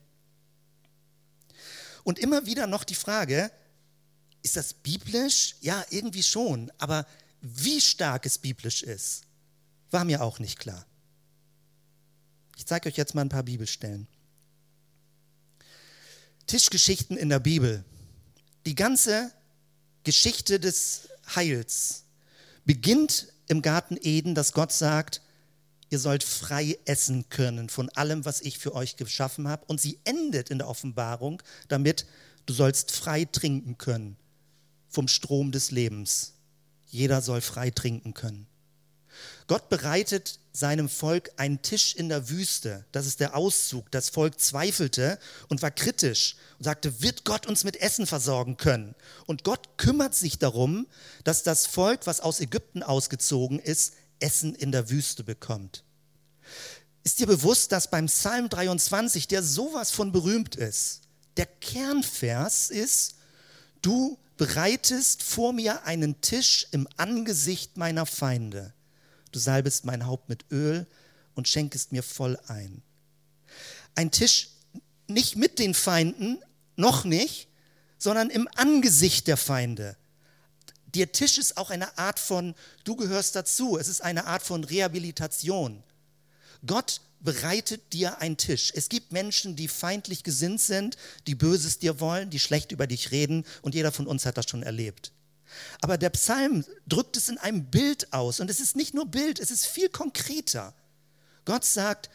[2.04, 3.49] Und immer wieder noch die Frage,
[4.43, 5.56] ist das biblisch?
[5.62, 7.08] Ja, irgendwie schon, aber
[7.41, 9.23] wie stark es biblisch ist,
[9.89, 10.86] war mir auch nicht klar.
[12.58, 14.08] Ich zeige euch jetzt mal ein paar Bibelstellen.
[16.45, 17.86] Tischgeschichten in der Bibel.
[18.65, 19.32] Die ganze
[20.04, 22.06] Geschichte des Heils
[22.66, 25.22] beginnt im Garten Eden, dass Gott sagt,
[25.90, 29.66] ihr sollt frei essen können von allem, was ich für euch geschaffen habe.
[29.66, 32.06] Und sie endet in der Offenbarung damit,
[32.46, 34.18] du sollst frei trinken können
[34.90, 36.34] vom Strom des Lebens.
[36.88, 38.48] Jeder soll frei trinken können.
[39.48, 42.86] Gott bereitet seinem Volk einen Tisch in der Wüste.
[42.92, 43.90] Das ist der Auszug.
[43.92, 48.96] Das Volk zweifelte und war kritisch und sagte, wird Gott uns mit Essen versorgen können?
[49.26, 50.88] Und Gott kümmert sich darum,
[51.24, 55.84] dass das Volk, was aus Ägypten ausgezogen ist, Essen in der Wüste bekommt.
[57.04, 61.02] Ist dir bewusst, dass beim Psalm 23, der sowas von berühmt ist,
[61.36, 63.16] der Kernvers ist,
[63.82, 68.74] du bereitest vor mir einen Tisch im Angesicht meiner Feinde.
[69.34, 70.88] Du salbest mein Haupt mit Öl
[71.34, 72.82] und schenkest mir voll ein.
[73.96, 74.50] Ein Tisch
[75.08, 76.39] nicht mit den Feinden,
[76.76, 77.48] noch nicht,
[77.98, 79.98] sondern im Angesicht der Feinde.
[80.86, 84.63] Der Tisch ist auch eine Art von, du gehörst dazu, es ist eine Art von
[84.63, 85.84] Rehabilitation.
[86.65, 88.72] Gott bereitet dir einen Tisch.
[88.76, 93.12] Es gibt Menschen, die feindlich gesinnt sind, die Böses dir wollen, die schlecht über dich
[93.12, 95.12] reden und jeder von uns hat das schon erlebt.
[95.82, 98.39] Aber der Psalm drückt es in einem Bild aus.
[98.39, 100.74] Und es ist nicht nur Bild, es ist viel konkreter.
[101.46, 102.10] Gott sagt,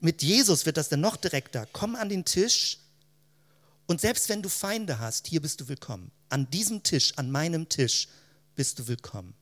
[0.00, 1.66] mit Jesus wird das dann noch direkter.
[1.72, 2.78] Komm an den Tisch
[3.86, 6.10] und selbst wenn du Feinde hast, hier bist du willkommen.
[6.28, 8.08] An diesem Tisch, an meinem Tisch
[8.54, 9.34] bist du willkommen.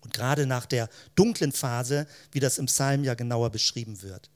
[0.00, 4.30] Und gerade nach der dunklen Phase, wie das im Psalm ja genauer beschrieben wird.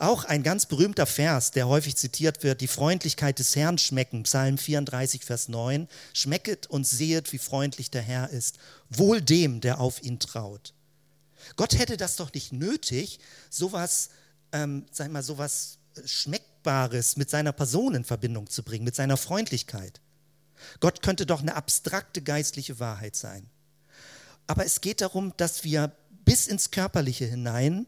[0.00, 4.56] Auch ein ganz berühmter Vers, der häufig zitiert wird, die Freundlichkeit des Herrn schmecken, Psalm
[4.56, 8.58] 34, Vers 9, schmecket und sehet, wie freundlich der Herr ist,
[8.88, 10.72] wohl dem, der auf ihn traut.
[11.56, 14.08] Gott hätte das doch nicht nötig, sowas,
[14.52, 20.00] ähm, sag mal, sowas Schmeckbares mit seiner Person in Verbindung zu bringen, mit seiner Freundlichkeit.
[20.80, 23.50] Gott könnte doch eine abstrakte geistliche Wahrheit sein.
[24.46, 25.92] Aber es geht darum, dass wir
[26.24, 27.86] bis ins Körperliche hinein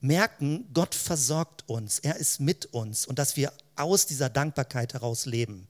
[0.00, 5.26] merken, Gott versorgt uns, er ist mit uns und dass wir aus dieser Dankbarkeit heraus
[5.26, 5.66] leben.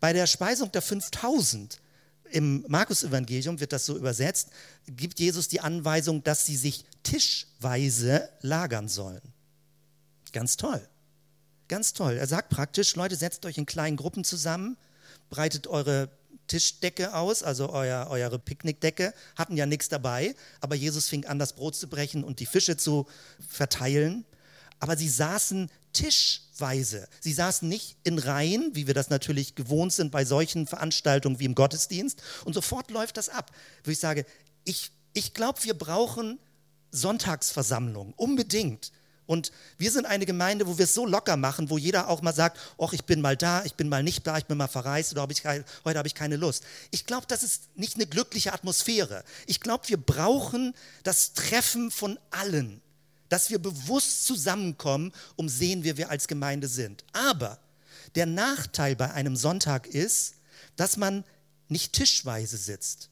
[0.00, 1.80] Bei der Speisung der 5000
[2.30, 4.48] im Markus-Evangelium wird das so übersetzt,
[4.86, 9.20] gibt Jesus die Anweisung, dass sie sich tischweise lagern sollen.
[10.32, 10.80] Ganz toll.
[11.68, 12.16] Ganz toll.
[12.16, 14.76] Er sagt praktisch, Leute, setzt euch in kleinen Gruppen zusammen,
[15.30, 16.10] breitet eure
[16.52, 21.54] Tischdecke aus, also euer, eure Picknickdecke, hatten ja nichts dabei, aber Jesus fing an, das
[21.54, 23.06] Brot zu brechen und die Fische zu
[23.48, 24.26] verteilen.
[24.78, 27.08] Aber sie saßen tischweise.
[27.20, 31.46] Sie saßen nicht in Reihen, wie wir das natürlich gewohnt sind bei solchen Veranstaltungen wie
[31.46, 32.20] im Gottesdienst.
[32.44, 33.50] Und sofort läuft das ab,
[33.84, 34.26] wo ich sage,
[34.64, 36.38] ich, ich glaube, wir brauchen
[36.90, 38.92] Sonntagsversammlungen, unbedingt.
[39.26, 42.34] Und wir sind eine Gemeinde, wo wir es so locker machen, wo jeder auch mal
[42.34, 45.12] sagt, ach, ich bin mal da, ich bin mal nicht da, ich bin mal verreist
[45.12, 46.64] oder hab ich, heute habe ich keine Lust.
[46.90, 49.24] Ich glaube, das ist nicht eine glückliche Atmosphäre.
[49.46, 52.82] Ich glaube, wir brauchen das Treffen von allen,
[53.28, 57.04] dass wir bewusst zusammenkommen, um sehen, wie wir als Gemeinde sind.
[57.12, 57.58] Aber
[58.14, 60.34] der Nachteil bei einem Sonntag ist,
[60.76, 61.24] dass man
[61.68, 63.08] nicht tischweise sitzt.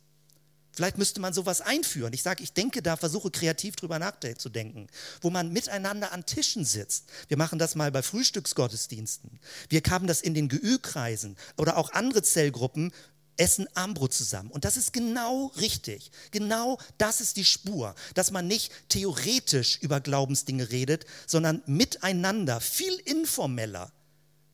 [0.73, 2.13] Vielleicht müsste man sowas einführen.
[2.13, 4.87] Ich sage, ich denke da, versuche kreativ drüber nachzudenken,
[5.21, 7.07] wo man miteinander an Tischen sitzt.
[7.29, 9.41] Wir machen das mal bei Frühstücksgottesdiensten.
[9.69, 12.93] Wir haben das in den Geükreisen oder auch andere Zellgruppen
[13.37, 14.51] essen Armbrot zusammen.
[14.51, 16.11] Und das ist genau richtig.
[16.31, 22.95] Genau das ist die Spur, dass man nicht theoretisch über Glaubensdinge redet, sondern miteinander, viel
[23.07, 23.91] informeller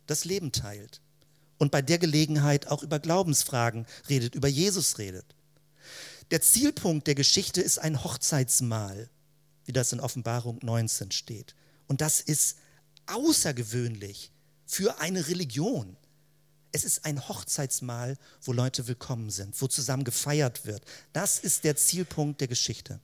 [0.07, 1.00] das Leben teilt.
[1.59, 5.36] Und bei der Gelegenheit auch über Glaubensfragen redet, über Jesus redet.
[6.31, 9.09] Der Zielpunkt der Geschichte ist ein Hochzeitsmahl,
[9.65, 11.55] wie das in Offenbarung 19 steht.
[11.87, 12.59] Und das ist
[13.07, 14.33] außergewöhnlich
[14.65, 15.97] für eine Religion.
[16.73, 20.83] Es ist ein Hochzeitsmahl, wo Leute willkommen sind, wo zusammen gefeiert wird.
[21.12, 23.01] Das ist der Zielpunkt der Geschichte.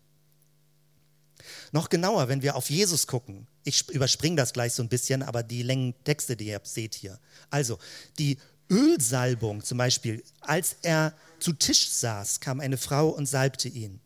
[1.71, 3.47] Noch genauer, wenn wir auf Jesus gucken.
[3.65, 7.19] Ich überspringe das gleich so ein bisschen, aber die Längen Texte, die ihr seht hier.
[7.51, 7.79] Also,
[8.19, 8.39] die
[8.71, 14.01] Ölsalbung zum Beispiel, als er zu Tisch saß, kam eine Frau und salbte ihn.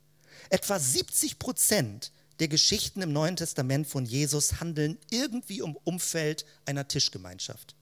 [0.49, 6.89] Etwa 70 Prozent der Geschichten im Neuen Testament von Jesus handeln irgendwie um Umfeld einer
[6.89, 7.77] Tischgemeinschaft.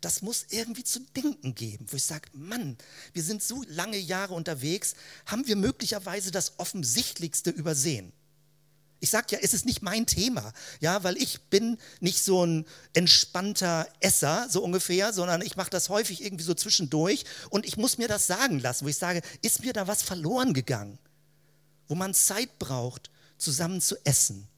[0.00, 2.78] Das muss irgendwie zu denken geben, wo ich sage, Mann,
[3.12, 4.94] wir sind so lange Jahre unterwegs,
[5.26, 8.12] haben wir möglicherweise das Offensichtlichste übersehen.
[9.00, 12.66] Ich sage ja, es ist nicht mein Thema, ja, weil ich bin nicht so ein
[12.92, 17.96] entspannter Esser, so ungefähr, sondern ich mache das häufig irgendwie so zwischendurch und ich muss
[17.96, 20.98] mir das sagen lassen, wo ich sage, ist mir da was verloren gegangen,
[21.88, 24.49] wo man Zeit braucht, zusammen zu essen.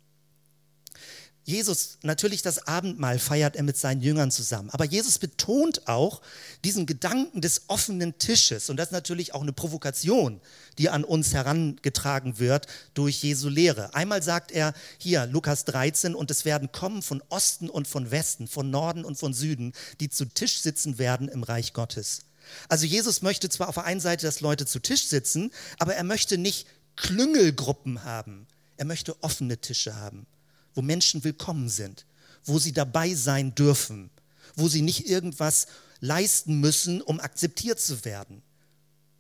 [1.45, 6.23] Jesus, natürlich das Abendmahl feiert er mit seinen Jüngern zusammen, aber Jesus betont auch
[6.65, 10.41] diesen Gedanken des offenen Tisches und das ist natürlich auch eine Provokation,
[10.79, 13.93] die an uns herangetragen wird durch Jesu Lehre.
[13.93, 18.47] Einmal sagt er hier, Lukas 13, und es werden kommen von Osten und von Westen,
[18.47, 22.21] von Norden und von Süden, die zu Tisch sitzen werden im Reich Gottes.
[22.69, 25.51] Also Jesus möchte zwar auf der einen Seite, dass Leute zu Tisch sitzen,
[25.81, 30.27] aber er möchte nicht Klüngelgruppen haben, er möchte offene Tische haben
[30.75, 32.07] wo Menschen willkommen sind,
[32.45, 34.11] wo sie dabei sein dürfen,
[34.57, 35.67] wo sie nicht irgendwas
[36.01, 38.43] leisten müssen, um akzeptiert zu werden,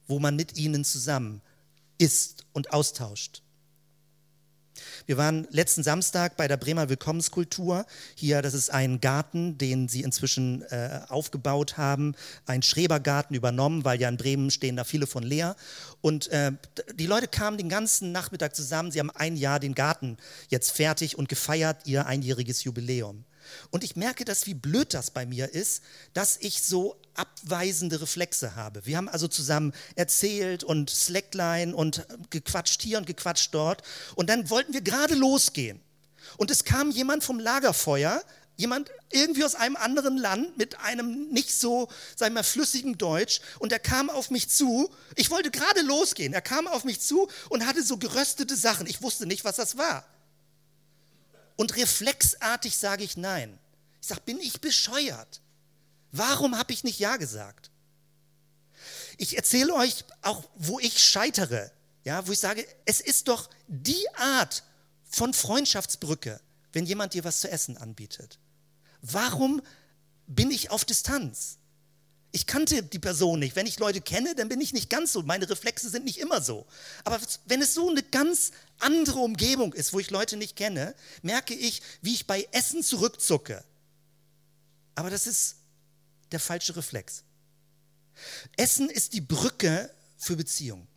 [0.07, 1.41] wo man mit ihnen zusammen
[1.99, 3.43] isst und austauscht.
[5.07, 7.87] Wir waren letzten Samstag bei der Bremer Willkommenskultur.
[8.15, 12.15] Hier, das ist ein Garten, den sie inzwischen äh, aufgebaut haben,
[12.47, 15.57] ein Schrebergarten übernommen, weil ja in Bremen stehen da viele von leer.
[16.01, 16.53] Und äh,
[16.95, 18.91] die Leute kamen den ganzen Nachmittag zusammen.
[18.91, 20.17] Sie haben ein Jahr den Garten
[20.49, 23.25] jetzt fertig und gefeiert ihr einjähriges Jubiläum.
[23.71, 25.83] Und ich merke das, wie blöd das bei mir ist,
[26.15, 28.87] dass ich so abweisende Reflexe habe.
[28.87, 33.83] Wir haben also zusammen erzählt und Slackline und gequatscht hier und gequatscht dort.
[34.15, 35.81] Und dann wollten wir gerade losgehen.
[36.37, 38.23] Und es kam jemand vom Lagerfeuer,
[38.57, 43.41] jemand irgendwie aus einem anderen Land mit einem nicht so, sagen wir, flüssigen Deutsch.
[43.59, 44.91] Und er kam auf mich zu.
[45.17, 46.33] Ich wollte gerade losgehen.
[46.33, 48.87] Er kam auf mich zu und hatte so geröstete Sachen.
[48.87, 50.05] Ich wusste nicht, was das war.
[51.63, 53.57] Und reflexartig sage ich nein.
[54.01, 55.41] Ich sage, bin ich bescheuert?
[56.11, 57.71] Warum habe ich nicht Ja gesagt?
[59.17, 61.71] Ich erzähle euch auch, wo ich scheitere,
[62.03, 64.65] ja, wo ich sage, es ist doch die Art
[65.05, 66.41] von Freundschaftsbrücke,
[66.73, 68.41] wenn jemand dir was zu essen anbietet.
[69.01, 69.63] Warum
[70.27, 71.59] bin ich auf Distanz?
[72.35, 73.57] Ich kannte die Person nicht.
[73.57, 75.23] Wenn ich Leute kenne, dann bin ich nicht ganz so.
[75.23, 76.67] Meine Reflexe sind nicht immer so.
[77.05, 81.53] Aber wenn es so eine ganz andere Umgebung ist, wo ich Leute nicht kenne, merke
[81.53, 83.63] ich, wie ich bei Essen zurückzucke.
[84.95, 85.57] Aber das ist
[86.33, 87.23] der falsche Reflex.
[88.57, 90.89] Essen ist die Brücke für Beziehung.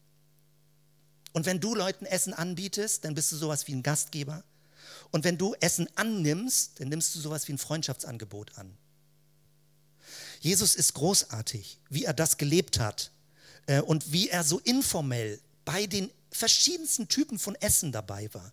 [1.34, 4.46] Und wenn du Leuten Essen anbietest, dann bist du sowas wie ein Gastgeber.
[5.12, 8.78] Und wenn du Essen annimmst, dann nimmst du sowas wie ein Freundschaftsangebot an.
[10.46, 13.10] Jesus ist großartig, wie er das gelebt hat
[13.66, 18.52] äh, und wie er so informell bei den verschiedensten Typen von Essen dabei war.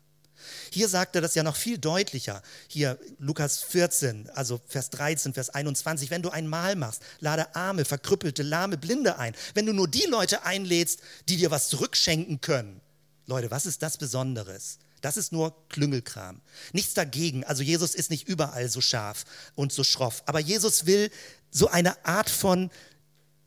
[0.70, 2.42] Hier sagt er das ja noch viel deutlicher.
[2.66, 6.10] Hier Lukas 14, also Vers 13, Vers 21.
[6.10, 9.34] Wenn du ein Mahl machst, lade Arme, Verkrüppelte, Lahme, Blinde ein.
[9.52, 12.80] Wenn du nur die Leute einlädst, die dir was zurückschenken können.
[13.26, 14.78] Leute, was ist das Besonderes?
[15.02, 16.40] Das ist nur Klüngelkram.
[16.72, 17.44] Nichts dagegen.
[17.44, 19.24] Also Jesus ist nicht überall so scharf
[19.56, 20.22] und so schroff.
[20.24, 21.10] Aber Jesus will
[21.52, 22.70] so eine Art von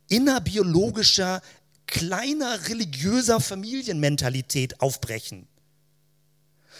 [0.07, 1.41] innerbiologischer,
[1.87, 5.47] kleiner religiöser Familienmentalität aufbrechen.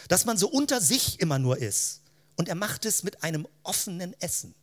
[0.08, 2.00] Dass man so unter sich immer nur ist.
[2.36, 4.54] Und er macht es mit einem offenen Essen.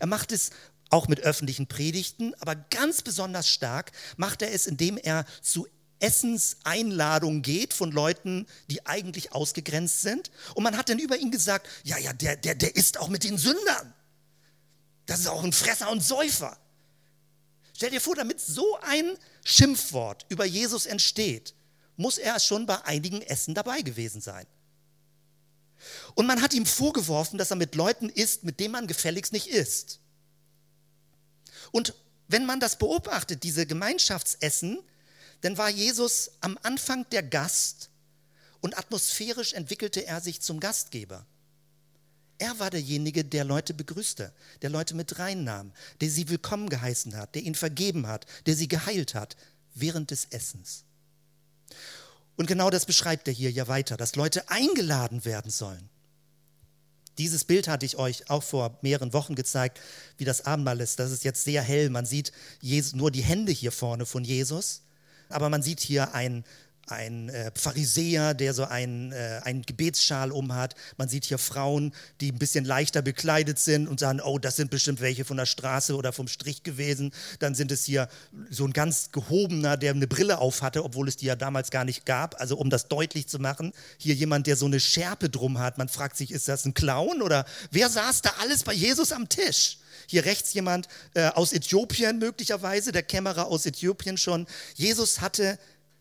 [0.00, 0.50] Er macht es
[0.88, 5.66] auch mit öffentlichen Predigten, aber ganz besonders stark macht er es, indem er zu
[6.00, 10.30] Essenseinladungen geht von Leuten, die eigentlich ausgegrenzt sind.
[10.54, 13.22] Und man hat dann über ihn gesagt, ja, ja, der, der, der isst auch mit
[13.22, 13.92] den Sündern.
[15.10, 16.56] Das ist auch ein Fresser und Säufer.
[17.74, 21.52] Stell dir vor, damit so ein Schimpfwort über Jesus entsteht,
[21.96, 24.46] muss er schon bei einigen Essen dabei gewesen sein.
[26.14, 29.48] Und man hat ihm vorgeworfen, dass er mit Leuten isst, mit denen man gefälligst nicht
[29.48, 29.98] isst.
[31.72, 31.92] Und
[32.28, 34.78] wenn man das beobachtet, diese Gemeinschaftsessen,
[35.40, 37.90] dann war Jesus am Anfang der Gast
[38.60, 41.26] und atmosphärisch entwickelte er sich zum Gastgeber.
[42.40, 47.34] Er war derjenige, der Leute begrüßte, der Leute mit reinnahm, der sie willkommen geheißen hat,
[47.34, 49.36] der ihnen vergeben hat, der sie geheilt hat
[49.74, 50.84] während des Essens.
[52.36, 55.90] Und genau das beschreibt er hier ja weiter, dass Leute eingeladen werden sollen.
[57.18, 59.78] Dieses Bild hatte ich euch auch vor mehreren Wochen gezeigt,
[60.16, 60.98] wie das Abendmahl ist.
[60.98, 61.90] Das ist jetzt sehr hell.
[61.90, 62.32] Man sieht
[62.94, 64.80] nur die Hände hier vorne von Jesus,
[65.28, 66.42] aber man sieht hier ein,
[66.90, 70.74] ein äh, Pharisäer, der so einen, äh, einen Gebetsschal umhat.
[70.96, 74.70] Man sieht hier Frauen, die ein bisschen leichter bekleidet sind und sagen, oh, das sind
[74.70, 77.12] bestimmt welche von der Straße oder vom Strich gewesen.
[77.38, 78.08] Dann sind es hier
[78.50, 81.84] so ein ganz gehobener, der eine Brille auf hatte, obwohl es die ja damals gar
[81.84, 82.40] nicht gab.
[82.40, 85.78] Also um das deutlich zu machen, hier jemand, der so eine Schärpe drum hat.
[85.78, 89.28] Man fragt sich, ist das ein Clown oder wer saß da alles bei Jesus am
[89.28, 89.78] Tisch?
[90.06, 94.46] Hier rechts jemand äh, aus Äthiopien möglicherweise, der Kämmerer aus Äthiopien schon.
[94.74, 95.58] Jesus hatte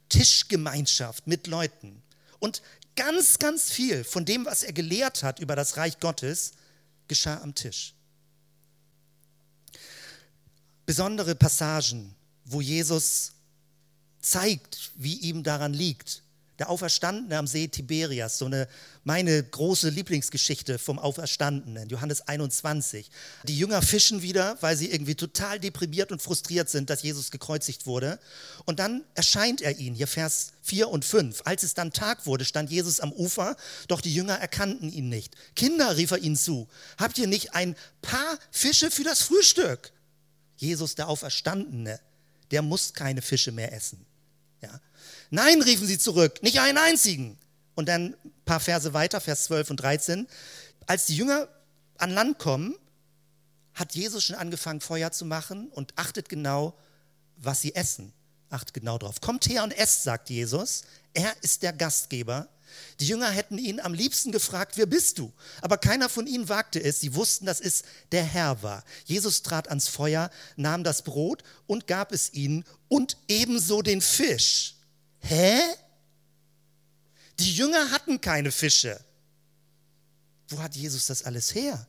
[0.09, 2.01] Tischgemeinschaft mit Leuten.
[2.39, 2.61] Und
[2.95, 6.51] ganz, ganz viel von dem, was er gelehrt hat über das Reich Gottes,
[7.07, 7.93] geschah am Tisch.
[10.85, 13.33] Besondere Passagen, wo Jesus
[14.21, 16.23] zeigt, wie ihm daran liegt,
[16.59, 18.67] der Auferstandene am See Tiberias, so eine
[19.05, 23.09] meine große Lieblingsgeschichte vom Auferstandenen, Johannes 21.
[23.45, 27.85] Die Jünger fischen wieder, weil sie irgendwie total deprimiert und frustriert sind, dass Jesus gekreuzigt
[27.85, 28.19] wurde.
[28.65, 31.41] Und dann erscheint er ihnen, hier Vers 4 und 5.
[31.45, 33.55] Als es dann Tag wurde, stand Jesus am Ufer,
[33.87, 35.35] doch die Jünger erkannten ihn nicht.
[35.55, 36.67] Kinder, rief er ihnen zu,
[36.97, 39.93] habt ihr nicht ein paar Fische für das Frühstück?
[40.57, 42.01] Jesus, der Auferstandene,
[42.51, 44.05] der muss keine Fische mehr essen.
[44.61, 44.81] Ja.
[45.29, 47.37] Nein, riefen sie zurück, nicht einen einzigen.
[47.75, 50.27] Und dann ein paar Verse weiter, Vers 12 und 13.
[50.85, 51.47] Als die Jünger
[51.97, 52.75] an Land kommen,
[53.73, 56.75] hat Jesus schon angefangen, Feuer zu machen und achtet genau,
[57.37, 58.11] was sie essen.
[58.49, 59.21] Achtet genau drauf.
[59.21, 60.81] Kommt her und esst, sagt Jesus.
[61.13, 62.49] Er ist der Gastgeber.
[62.99, 65.31] Die Jünger hätten ihn am liebsten gefragt, wer bist du?
[65.61, 66.99] Aber keiner von ihnen wagte es.
[66.99, 68.83] Sie wussten, dass es der Herr war.
[69.05, 74.75] Jesus trat ans Feuer, nahm das Brot und gab es ihnen und ebenso den Fisch.
[75.19, 75.59] Hä?
[77.39, 78.99] Die Jünger hatten keine Fische.
[80.49, 81.87] Wo hat Jesus das alles her?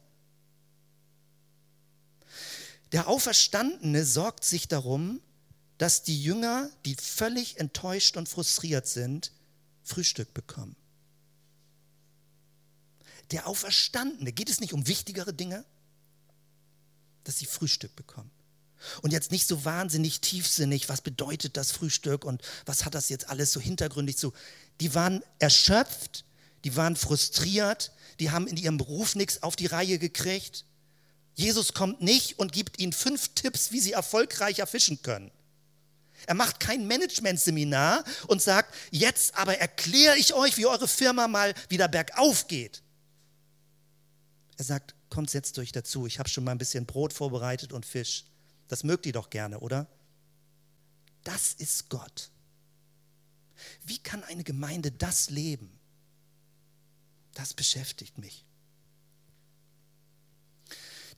[2.92, 5.20] Der Auferstandene sorgt sich darum,
[5.78, 9.32] dass die Jünger, die völlig enttäuscht und frustriert sind,
[9.82, 10.76] Frühstück bekommen.
[13.30, 15.64] Der Auferstandene, geht es nicht um wichtigere Dinge?
[17.24, 18.30] Dass sie Frühstück bekommen.
[19.02, 23.28] Und jetzt nicht so wahnsinnig tiefsinnig, was bedeutet das Frühstück und was hat das jetzt
[23.28, 24.32] alles so hintergründig zu.
[24.80, 26.24] Die waren erschöpft,
[26.64, 30.64] die waren frustriert, die haben in ihrem Beruf nichts auf die Reihe gekriegt.
[31.34, 35.30] Jesus kommt nicht und gibt ihnen fünf Tipps, wie sie erfolgreicher fischen können.
[36.26, 41.54] Er macht kein Management-Seminar und sagt, jetzt aber erkläre ich euch, wie eure Firma mal
[41.68, 42.82] wieder bergauf geht.
[44.58, 46.06] Er sagt, kommt, setzt euch dazu.
[46.06, 48.24] Ich habe schon mal ein bisschen Brot vorbereitet und Fisch.
[48.70, 49.88] Das mögt ihr doch gerne, oder?
[51.24, 52.30] Das ist Gott.
[53.84, 55.76] Wie kann eine Gemeinde das leben?
[57.34, 58.44] Das beschäftigt mich.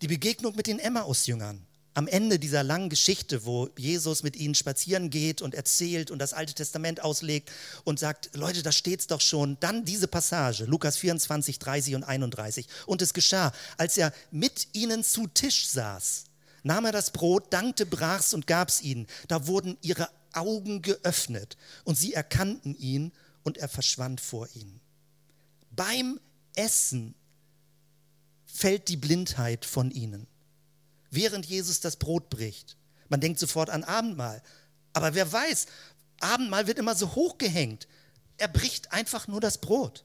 [0.00, 5.10] Die Begegnung mit den Emmaus-Jüngern am Ende dieser langen Geschichte, wo Jesus mit ihnen spazieren
[5.10, 7.52] geht und erzählt und das Alte Testament auslegt
[7.84, 9.58] und sagt, Leute, da steht's doch schon.
[9.60, 12.66] Dann diese Passage, Lukas 24, 30 und 31.
[12.86, 16.24] Und es geschah, als er mit ihnen zu Tisch saß,
[16.62, 19.06] nahm er das Brot, dankte, brach's und gab's ihnen.
[19.28, 24.80] Da wurden ihre Augen geöffnet und sie erkannten ihn und er verschwand vor ihnen.
[25.70, 26.20] Beim
[26.54, 27.14] Essen
[28.46, 30.26] fällt die Blindheit von ihnen,
[31.10, 32.76] während Jesus das Brot bricht.
[33.08, 34.42] Man denkt sofort an Abendmahl.
[34.94, 35.66] Aber wer weiß,
[36.20, 37.86] Abendmahl wird immer so hochgehängt.
[38.38, 40.04] Er bricht einfach nur das Brot.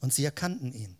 [0.00, 0.97] Und sie erkannten ihn.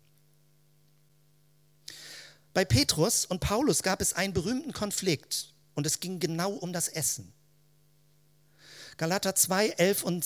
[2.59, 6.89] Bei Petrus und Paulus gab es einen berühmten Konflikt und es ging genau um das
[6.89, 7.31] Essen.
[8.97, 10.25] Galater 2, 11 und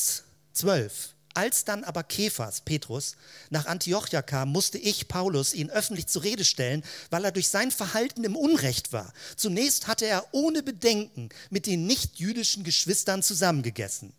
[0.54, 1.14] 12.
[1.36, 3.18] Als dann aber Kephas, Petrus,
[3.52, 7.70] nach Antiochia kam, musste ich, Paulus, ihn öffentlich zur Rede stellen, weil er durch sein
[7.70, 9.14] Verhalten im Unrecht war.
[9.36, 14.12] Zunächst hatte er ohne Bedenken mit den nichtjüdischen Geschwistern zusammengegessen.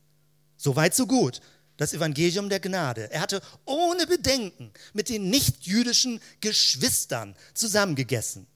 [0.56, 1.40] Soweit, so gut.
[1.76, 3.10] Das Evangelium der Gnade.
[3.10, 8.46] Er hatte ohne Bedenken mit den nichtjüdischen Geschwistern zusammengegessen.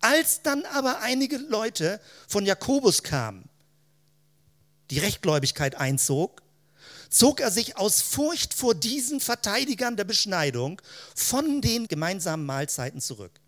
[0.00, 3.48] Als dann aber einige Leute von Jakobus kamen,
[4.90, 6.42] die Rechtgläubigkeit einzog,
[7.10, 10.80] zog er sich aus Furcht vor diesen Verteidigern der Beschneidung
[11.14, 13.40] von den gemeinsamen Mahlzeiten zurück.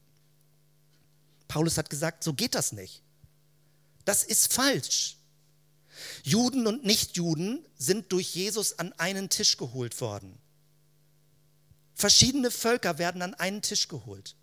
[1.47, 3.03] Paulus hat gesagt, so geht das nicht.
[4.05, 5.17] Das ist falsch.
[6.23, 10.39] Juden und Nichtjuden sind durch Jesus an einen Tisch geholt worden.
[11.95, 14.37] Verschiedene Völker werden an einen Tisch geholt.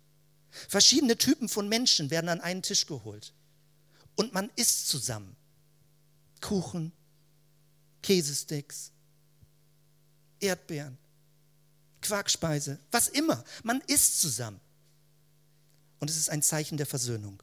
[0.50, 3.32] Verschiedene Typen von Menschen werden an einen Tisch geholt.
[4.16, 5.36] Und man isst zusammen.
[6.40, 6.92] Kuchen,
[8.02, 8.92] Käsesticks,
[10.40, 10.98] Erdbeeren,
[12.00, 13.44] Quarkspeise, was immer.
[13.64, 14.60] Man isst zusammen.
[15.98, 17.42] Und es ist ein Zeichen der Versöhnung.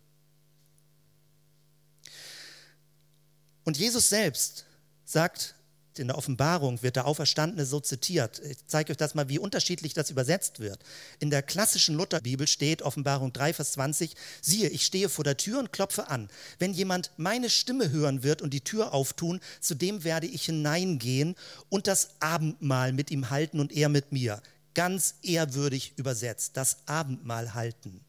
[3.65, 4.65] Und Jesus selbst
[5.03, 5.55] sagt,
[5.97, 8.39] in der Offenbarung wird der Auferstandene so zitiert.
[8.39, 10.79] Ich zeige euch das mal, wie unterschiedlich das übersetzt wird.
[11.19, 15.59] In der klassischen Lutherbibel steht Offenbarung 3, Vers 20, siehe, ich stehe vor der Tür
[15.59, 16.29] und klopfe an.
[16.59, 21.35] Wenn jemand meine Stimme hören wird und die Tür auftun, zu dem werde ich hineingehen
[21.69, 24.41] und das Abendmahl mit ihm halten und er mit mir.
[24.73, 28.04] Ganz ehrwürdig übersetzt, das Abendmahl halten.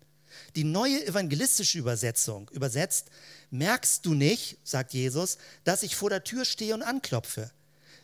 [0.56, 3.10] Die neue evangelistische Übersetzung übersetzt,
[3.50, 7.50] merkst du nicht, sagt Jesus, dass ich vor der Tür stehe und anklopfe.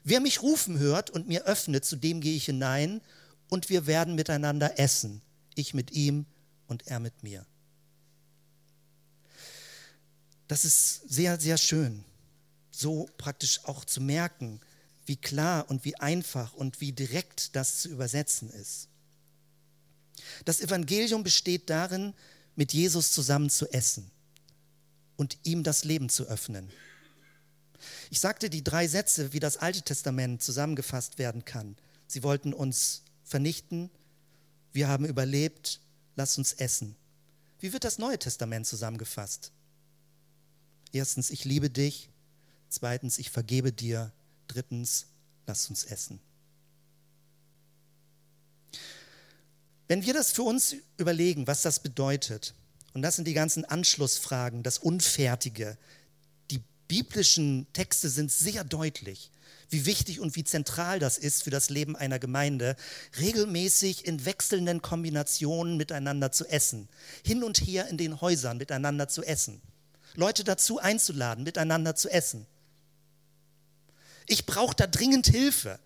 [0.04, 3.00] Wer mich rufen hört und mir öffnet, zu dem gehe ich hinein
[3.48, 5.22] und wir werden miteinander essen.
[5.54, 6.26] Ich mit ihm
[6.66, 7.46] und er mit mir.
[10.46, 12.04] Das ist sehr, sehr schön,
[12.70, 14.60] so praktisch auch zu merken,
[15.06, 18.88] wie klar und wie einfach und wie direkt das zu übersetzen ist.
[20.44, 22.14] Das Evangelium besteht darin,
[22.56, 24.10] mit Jesus zusammen zu essen
[25.16, 26.70] und ihm das Leben zu öffnen.
[28.10, 31.76] Ich sagte die drei Sätze, wie das Alte Testament zusammengefasst werden kann.
[32.06, 33.90] Sie wollten uns vernichten,
[34.72, 35.80] wir haben überlebt,
[36.16, 36.96] lass uns essen.
[37.60, 39.52] Wie wird das Neue Testament zusammengefasst?
[40.92, 42.10] Erstens, ich liebe dich.
[42.68, 44.12] Zweitens, ich vergebe dir.
[44.48, 45.06] Drittens,
[45.46, 46.20] lass uns essen.
[49.92, 52.54] Wenn wir das für uns überlegen, was das bedeutet,
[52.94, 55.76] und das sind die ganzen Anschlussfragen, das Unfertige,
[56.88, 59.30] biblischen Texte sind sehr deutlich,
[59.68, 62.74] wie wichtig und wie zentral das ist für das Leben einer Gemeinde,
[63.20, 66.88] regelmäßig in wechselnden Kombinationen miteinander zu essen,
[67.22, 69.60] hin und her in den Häusern miteinander zu essen,
[70.14, 72.46] Leute dazu einzuladen, miteinander zu essen.
[74.26, 75.78] Ich brauche da dringend Hilfe.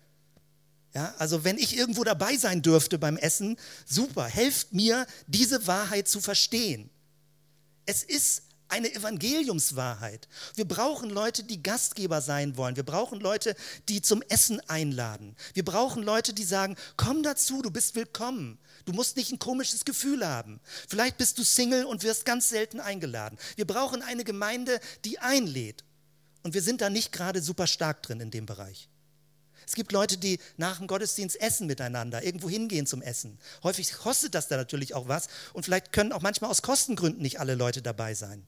[0.93, 6.07] Ja, also wenn ich irgendwo dabei sein dürfte beim Essen, super, helft mir, diese Wahrheit
[6.07, 6.89] zu verstehen.
[7.85, 10.27] Es ist eine Evangeliumswahrheit.
[10.55, 12.75] Wir brauchen Leute, die Gastgeber sein wollen.
[12.75, 13.55] Wir brauchen Leute,
[13.87, 15.35] die zum Essen einladen.
[15.53, 18.59] Wir brauchen Leute, die sagen, komm dazu, du bist willkommen.
[18.85, 20.59] Du musst nicht ein komisches Gefühl haben.
[20.87, 23.37] Vielleicht bist du Single und wirst ganz selten eingeladen.
[23.55, 25.83] Wir brauchen eine Gemeinde, die einlädt.
[26.43, 28.89] Und wir sind da nicht gerade super stark drin in dem Bereich.
[29.67, 33.37] Es gibt Leute, die nach dem Gottesdienst essen miteinander, irgendwo hingehen zum Essen.
[33.63, 37.41] Häufig kostet das da natürlich auch was und vielleicht können auch manchmal aus Kostengründen nicht
[37.41, 38.47] alle Leute dabei sein.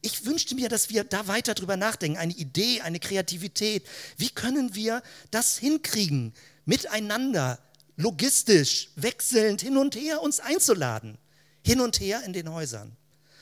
[0.00, 3.84] Ich wünschte mir, dass wir da weiter drüber nachdenken, eine Idee, eine Kreativität.
[4.16, 6.32] Wie können wir das hinkriegen,
[6.64, 7.58] miteinander,
[7.96, 11.18] logistisch, wechselnd hin und her uns einzuladen,
[11.64, 12.96] hin und her in den Häusern,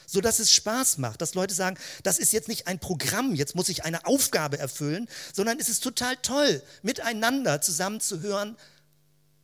[0.06, 3.54] so dass es Spaß macht, dass Leute sagen, das ist jetzt nicht ein Programm, jetzt
[3.54, 8.56] muss ich eine Aufgabe erfüllen, sondern es ist total toll, miteinander zusammen zu hören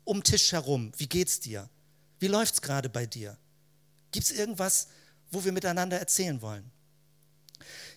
[0.04, 0.92] um Tisch herum.
[0.96, 1.68] Wie geht's dir?
[2.18, 3.36] Wie läuft's gerade bei dir?
[4.10, 4.88] Gibt es irgendwas,
[5.32, 6.70] wo wir miteinander erzählen wollen.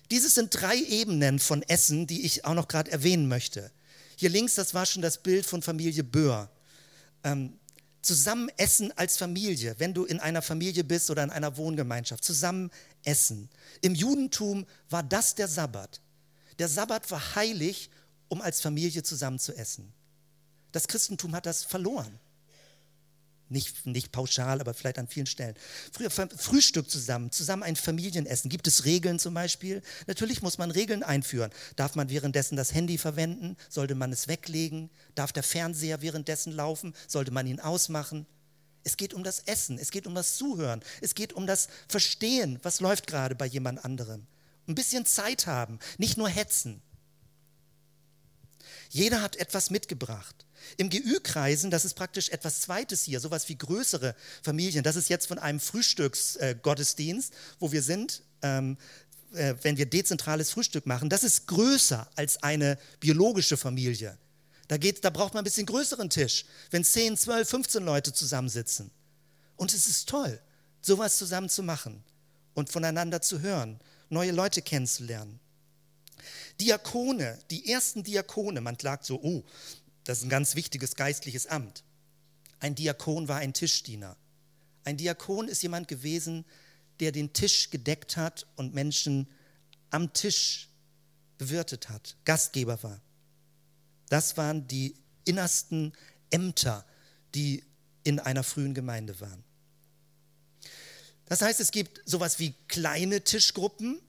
[0.10, 3.72] Dieses sind drei Ebenen von Essen, die ich auch noch gerade erwähnen möchte.
[4.16, 6.50] Hier links, das war schon das Bild von Familie Böhr.
[7.24, 7.60] Ähm,
[8.06, 12.72] zusammen essen als Familie, wenn du in einer Familie bist oder in einer Wohngemeinschaft, zusammen
[13.04, 13.50] essen.
[13.82, 16.02] Im Judentum war das der Sabbat.
[16.60, 17.90] Der Sabbat war heilig,
[18.30, 19.92] um als Familie zusammen zu essen.
[20.72, 22.20] Das Christentum hat das verloren.
[23.48, 25.56] Nicht, nicht pauschal, aber vielleicht an vielen Stellen.
[25.92, 28.50] Früher Frühstück zusammen, zusammen ein Familienessen.
[28.50, 29.84] Gibt es Regeln zum Beispiel?
[30.08, 31.52] Natürlich muss man Regeln einführen.
[31.76, 33.56] Darf man währenddessen das Handy verwenden?
[33.70, 34.90] Sollte man es weglegen?
[35.14, 36.96] Darf der Fernseher währenddessen laufen?
[37.08, 38.26] Sollte man ihn ausmachen?
[38.84, 42.60] Es geht um das Essen, es geht um das Zuhören, es geht um das Verstehen,
[42.62, 44.28] was läuft gerade bei jemand anderem.
[44.68, 46.82] Ein bisschen Zeit haben, nicht nur hetzen.
[48.90, 50.46] Jeder hat etwas mitgebracht.
[50.78, 54.84] Im GÜ-Kreisen, das ist praktisch etwas Zweites hier, sowas wie größere Familien.
[54.84, 58.78] Das ist jetzt von einem Frühstücksgottesdienst, wo wir sind, ähm,
[59.34, 61.10] äh, wenn wir dezentrales Frühstück machen.
[61.10, 64.18] Das ist größer als eine biologische Familie.
[64.68, 68.92] Da, geht, da braucht man ein bisschen größeren Tisch, wenn 10, 12, 15 Leute zusammensitzen.
[69.56, 70.40] Und es ist toll,
[70.82, 72.04] sowas zusammen zu machen
[72.54, 75.40] und voneinander zu hören, neue Leute kennenzulernen.
[76.60, 79.44] Diakone, die ersten Diakone, man klagt so, oh,
[80.06, 81.84] das ist ein ganz wichtiges geistliches Amt.
[82.60, 84.16] Ein Diakon war ein Tischdiener.
[84.84, 86.46] Ein Diakon ist jemand gewesen,
[87.00, 89.28] der den Tisch gedeckt hat und Menschen
[89.90, 90.70] am Tisch
[91.38, 93.02] bewirtet hat, Gastgeber war.
[94.10, 94.96] Das waren die
[95.26, 95.94] innersten
[96.30, 96.86] Ämter,
[97.34, 97.64] die
[98.04, 99.44] in einer frühen Gemeinde waren.
[101.26, 104.00] Das heißt, es gibt sowas wie kleine Tischgruppen,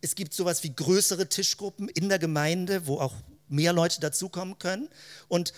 [0.00, 3.14] es gibt sowas wie größere Tischgruppen in der Gemeinde, wo auch
[3.48, 4.88] mehr Leute dazukommen können.
[5.28, 5.52] Und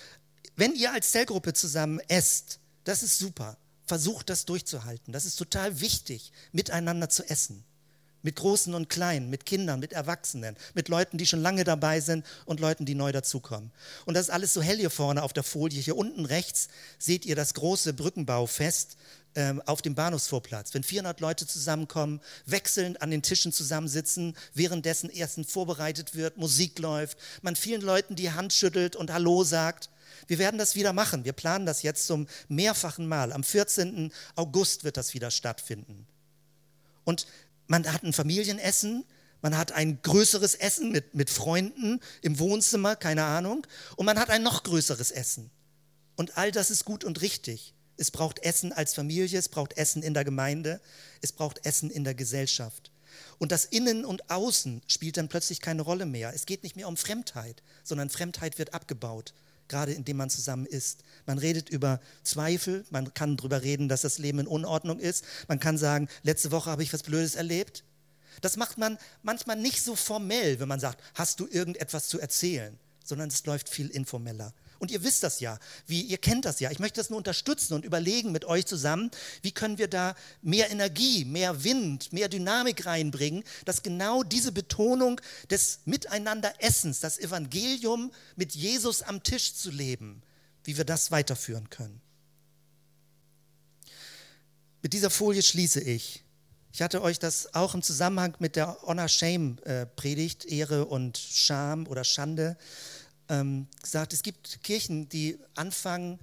[0.57, 3.57] wenn ihr als Zellgruppe zusammen esst, das ist super.
[3.87, 5.13] Versucht das durchzuhalten.
[5.13, 7.65] Das ist total wichtig, miteinander zu essen.
[8.23, 12.27] Mit Großen und Kleinen, mit Kindern, mit Erwachsenen, mit Leuten, die schon lange dabei sind
[12.47, 13.71] und Leuten, die neu dazukommen.
[14.07, 15.81] Und das ist alles so hell hier vorne auf der Folie.
[15.81, 18.97] Hier unten rechts seht ihr das große Brückenbaufest
[19.35, 20.75] ähm, auf dem Bahnhofsvorplatz.
[20.75, 27.19] Wenn 400 Leute zusammenkommen, wechselnd an den Tischen zusammensitzen, währenddessen Essen vorbereitet wird, Musik läuft,
[27.43, 29.91] man vielen Leuten die Hand schüttelt und Hallo sagt.
[30.27, 31.25] Wir werden das wieder machen.
[31.25, 33.33] Wir planen das jetzt zum mehrfachen Mal.
[33.33, 34.13] Am 14.
[34.35, 36.07] August wird das wieder stattfinden.
[37.05, 37.27] Und
[37.69, 39.05] man hat ein Familienessen,
[39.41, 43.67] man hat ein größeres Essen mit, mit Freunden im Wohnzimmer, keine Ahnung,
[43.97, 45.51] und man hat ein noch größeres Essen.
[46.17, 47.75] Und all das ist gut und richtig.
[47.97, 50.81] Es braucht Essen als Familie, es braucht Essen in der Gemeinde,
[51.21, 52.91] es braucht Essen in der Gesellschaft.
[53.39, 56.33] Und das Innen und Außen spielt dann plötzlich keine Rolle mehr.
[56.35, 59.33] Es geht nicht mehr um Fremdheit, sondern Fremdheit wird abgebaut
[59.69, 61.03] gerade indem man zusammen isst.
[61.27, 65.25] Man redet über Zweifel, man kann darüber reden, dass das Leben in Unordnung ist.
[65.47, 67.85] Man kann sagen, letzte Woche habe ich was Blödes erlebt.
[68.41, 72.79] Das macht man manchmal nicht so formell, wenn man sagt, hast du irgendetwas zu erzählen,
[73.05, 74.53] sondern es läuft viel informeller.
[74.79, 76.71] Und ihr wisst das ja, wie, ihr kennt das ja.
[76.71, 79.11] Ich möchte das nur unterstützen und überlegen mit euch zusammen,
[79.43, 85.21] wie können wir da mehr Energie, mehr Wind, mehr Dynamik reinbringen, dass genau diese Betonung
[85.51, 90.23] des Miteinanderessens, das Evangelium mit Jesus am Tisch zu leben,
[90.63, 92.01] wie wir das weiterführen können.
[94.83, 96.23] Mit dieser Folie schließe ich.
[96.73, 102.05] Ich hatte euch das auch im Zusammenhang mit der Honor-Shame-Predigt, äh, Ehre und Scham oder
[102.05, 102.57] Schande,
[103.29, 106.19] ähm, gesagt, es gibt Kirchen, die anfangen,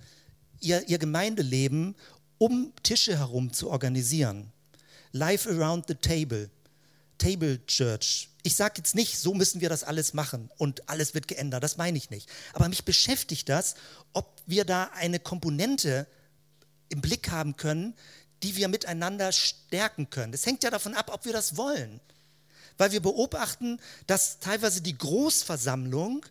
[0.60, 1.96] ihr, ihr Gemeindeleben
[2.38, 4.52] um Tische herum zu organisieren.
[5.12, 6.50] Life around the table,
[7.18, 8.30] Table Church.
[8.44, 11.78] Ich sage jetzt nicht, so müssen wir das alles machen und alles wird geändert, das
[11.78, 12.30] meine ich nicht.
[12.54, 13.76] Aber mich beschäftigt das,
[14.14, 16.08] ob wir da eine Komponente
[16.90, 17.96] im Blick haben können,
[18.44, 20.32] die wir miteinander stärken können.
[20.32, 22.00] Das hängt ja davon ab, ob wir das wollen.
[22.78, 26.26] Weil wir beobachten, dass teilweise die Großversammlung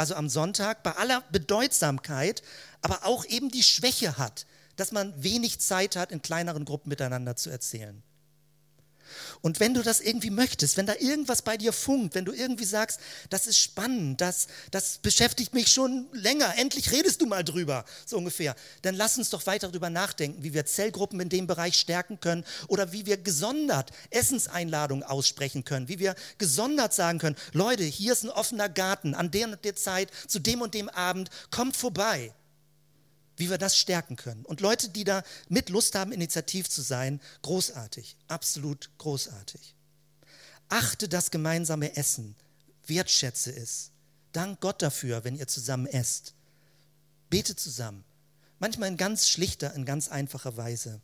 [0.00, 2.42] also am Sonntag, bei aller Bedeutsamkeit,
[2.80, 4.46] aber auch eben die Schwäche hat,
[4.76, 8.02] dass man wenig Zeit hat, in kleineren Gruppen miteinander zu erzählen.
[9.42, 12.64] Und wenn du das irgendwie möchtest, wenn da irgendwas bei dir funkt, wenn du irgendwie
[12.64, 17.84] sagst, das ist spannend, das, das beschäftigt mich schon länger, endlich redest du mal drüber,
[18.04, 21.76] so ungefähr, dann lass uns doch weiter darüber nachdenken, wie wir Zellgruppen in dem Bereich
[21.76, 27.84] stärken können oder wie wir gesondert Essenseinladungen aussprechen können, wie wir gesondert sagen können, Leute,
[27.84, 31.30] hier ist ein offener Garten, an der und der Zeit, zu dem und dem Abend,
[31.50, 32.34] kommt vorbei
[33.40, 34.44] wie wir das stärken können.
[34.44, 39.74] Und Leute, die da mit Lust haben, initiativ zu sein, großartig, absolut großartig.
[40.68, 42.36] Achte das gemeinsame Essen,
[42.86, 43.90] wertschätze es.
[44.32, 46.34] Dank Gott dafür, wenn ihr zusammen esst.
[47.30, 48.04] Bete zusammen,
[48.58, 51.00] manchmal in ganz schlichter, in ganz einfacher Weise.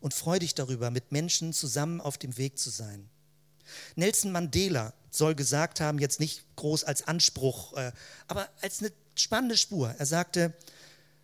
[0.00, 3.08] Und freu dich darüber, mit Menschen zusammen auf dem Weg zu sein.
[3.96, 7.92] Nelson Mandela soll gesagt haben, jetzt nicht groß als Anspruch, äh,
[8.26, 9.94] aber als eine spannende Spur.
[9.98, 10.52] Er sagte,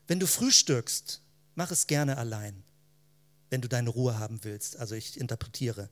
[0.09, 1.21] wenn du frühstückst,
[1.55, 2.65] mach es gerne allein,
[3.51, 4.79] wenn du deine Ruhe haben willst.
[4.79, 5.91] Also ich interpretiere.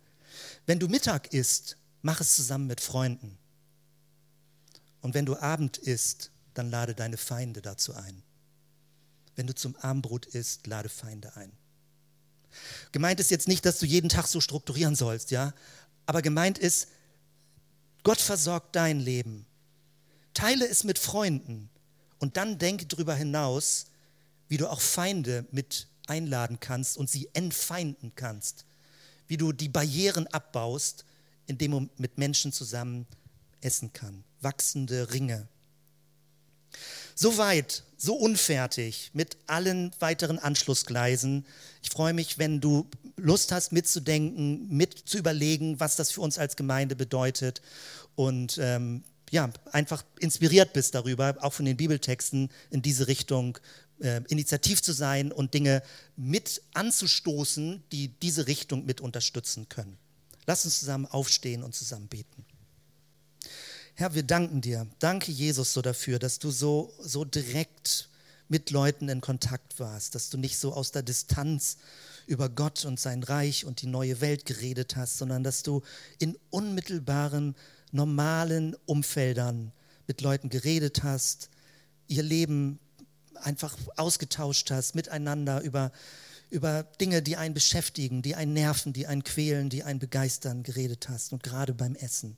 [0.65, 3.39] Wenn du Mittag isst, mach es zusammen mit Freunden.
[5.03, 8.23] Und wenn du Abend isst, dann lade deine Feinde dazu ein.
[9.37, 11.53] Wenn du zum Abendbrot isst, lade Feinde ein.
[12.93, 15.53] Gemeint ist jetzt nicht, dass du jeden Tag so strukturieren sollst, ja?
[16.07, 16.89] Aber gemeint ist,
[18.03, 19.45] Gott versorgt dein Leben.
[20.33, 21.69] Teile es mit Freunden
[22.19, 23.87] und dann denke darüber hinaus,
[24.49, 28.65] wie du auch Feinde mit einladen kannst und sie entfeinden kannst,
[29.27, 31.05] wie du die Barrieren abbaust,
[31.47, 33.07] indem du mit Menschen zusammen
[33.61, 34.25] essen kann.
[34.41, 35.49] Wachsende Ringe.
[37.15, 41.47] so weit, so unfertig mit allen weiteren Anschlussgleisen.
[41.83, 42.87] Ich freue mich, wenn du
[43.17, 47.63] Lust hast, mitzudenken, mit zu überlegen, was das für uns als Gemeinde bedeutet
[48.15, 53.59] und ähm, ja, einfach inspiriert bist darüber, auch von den Bibeltexten in diese Richtung
[54.01, 55.83] äh, initiativ zu sein und Dinge
[56.17, 59.99] mit anzustoßen, die diese Richtung mit unterstützen können.
[60.47, 62.45] Lass uns zusammen aufstehen und zusammen beten.
[63.95, 64.87] Herr, wir danken dir.
[64.99, 68.11] Danke, Jesus, so dafür, dass du so, so direkt
[68.49, 71.79] mit Leuten in Kontakt warst, dass du nicht so aus der Distanz
[72.27, 75.83] über Gott und sein Reich und die neue Welt geredet hast, sondern dass du
[76.19, 77.57] in unmittelbaren,
[77.93, 79.73] normalen Umfeldern
[80.07, 81.49] mit Leuten geredet hast,
[82.09, 82.79] ihr Leben
[83.43, 85.93] einfach ausgetauscht hast, miteinander über,
[86.51, 91.09] über Dinge, die einen beschäftigen, die einen nerven, die einen quälen, die einen begeistern, geredet
[91.09, 92.37] hast und gerade beim Essen.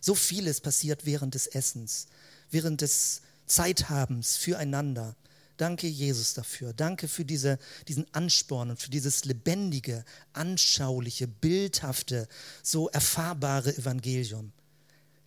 [0.00, 2.06] So vieles passiert während des Essens,
[2.50, 5.16] während des Zeithabens füreinander.
[5.56, 6.72] Danke, Jesus, dafür.
[6.72, 12.28] Danke für diese, diesen Ansporn und für dieses lebendige, anschauliche, bildhafte,
[12.62, 14.52] so erfahrbare Evangelium.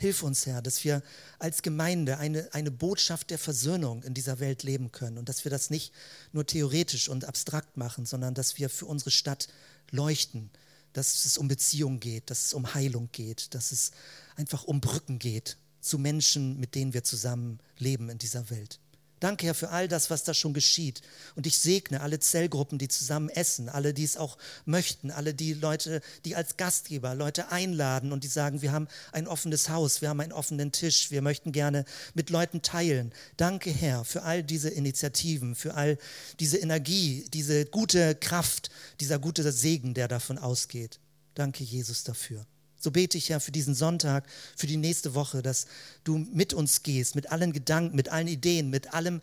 [0.01, 1.03] Hilf uns, Herr, dass wir
[1.37, 5.51] als Gemeinde eine, eine Botschaft der Versöhnung in dieser Welt leben können und dass wir
[5.51, 5.93] das nicht
[6.31, 9.47] nur theoretisch und abstrakt machen, sondern dass wir für unsere Stadt
[9.91, 10.49] leuchten,
[10.93, 13.91] dass es um Beziehung geht, dass es um Heilung geht, dass es
[14.35, 18.79] einfach um Brücken geht zu Menschen, mit denen wir zusammen leben in dieser Welt.
[19.21, 21.01] Danke, Herr, für all das, was da schon geschieht.
[21.35, 25.53] Und ich segne alle Zellgruppen, die zusammen essen, alle, die es auch möchten, alle die
[25.53, 30.09] Leute, die als Gastgeber Leute einladen und die sagen, wir haben ein offenes Haus, wir
[30.09, 33.13] haben einen offenen Tisch, wir möchten gerne mit Leuten teilen.
[33.37, 35.99] Danke, Herr, für all diese Initiativen, für all
[36.39, 40.99] diese Energie, diese gute Kraft, dieser gute Segen, der davon ausgeht.
[41.35, 42.47] Danke, Jesus, dafür.
[42.81, 44.25] So bete ich ja für diesen Sonntag,
[44.57, 45.67] für die nächste Woche, dass
[46.03, 49.21] du mit uns gehst, mit allen Gedanken, mit allen Ideen, mit allem,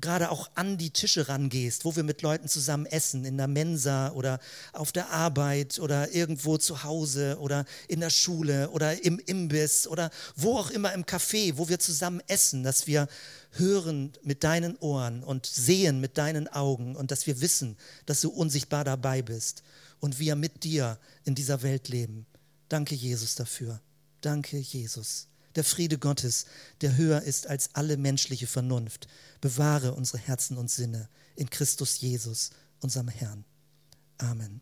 [0.00, 4.12] gerade auch an die Tische rangehst, wo wir mit Leuten zusammen essen, in der Mensa
[4.12, 4.38] oder
[4.72, 10.10] auf der Arbeit oder irgendwo zu Hause oder in der Schule oder im Imbiss oder
[10.36, 13.08] wo auch immer im Café, wo wir zusammen essen, dass wir
[13.52, 17.76] hören mit deinen Ohren und sehen mit deinen Augen und dass wir wissen,
[18.06, 19.62] dass du unsichtbar dabei bist
[20.00, 22.26] und wir mit dir in dieser Welt leben.
[22.68, 23.80] Danke, Jesus, dafür.
[24.20, 25.28] Danke, Jesus.
[25.54, 26.46] Der Friede Gottes,
[26.82, 29.08] der höher ist als alle menschliche Vernunft,
[29.40, 32.50] bewahre unsere Herzen und Sinne in Christus Jesus,
[32.80, 33.44] unserem Herrn.
[34.18, 34.60] Amen.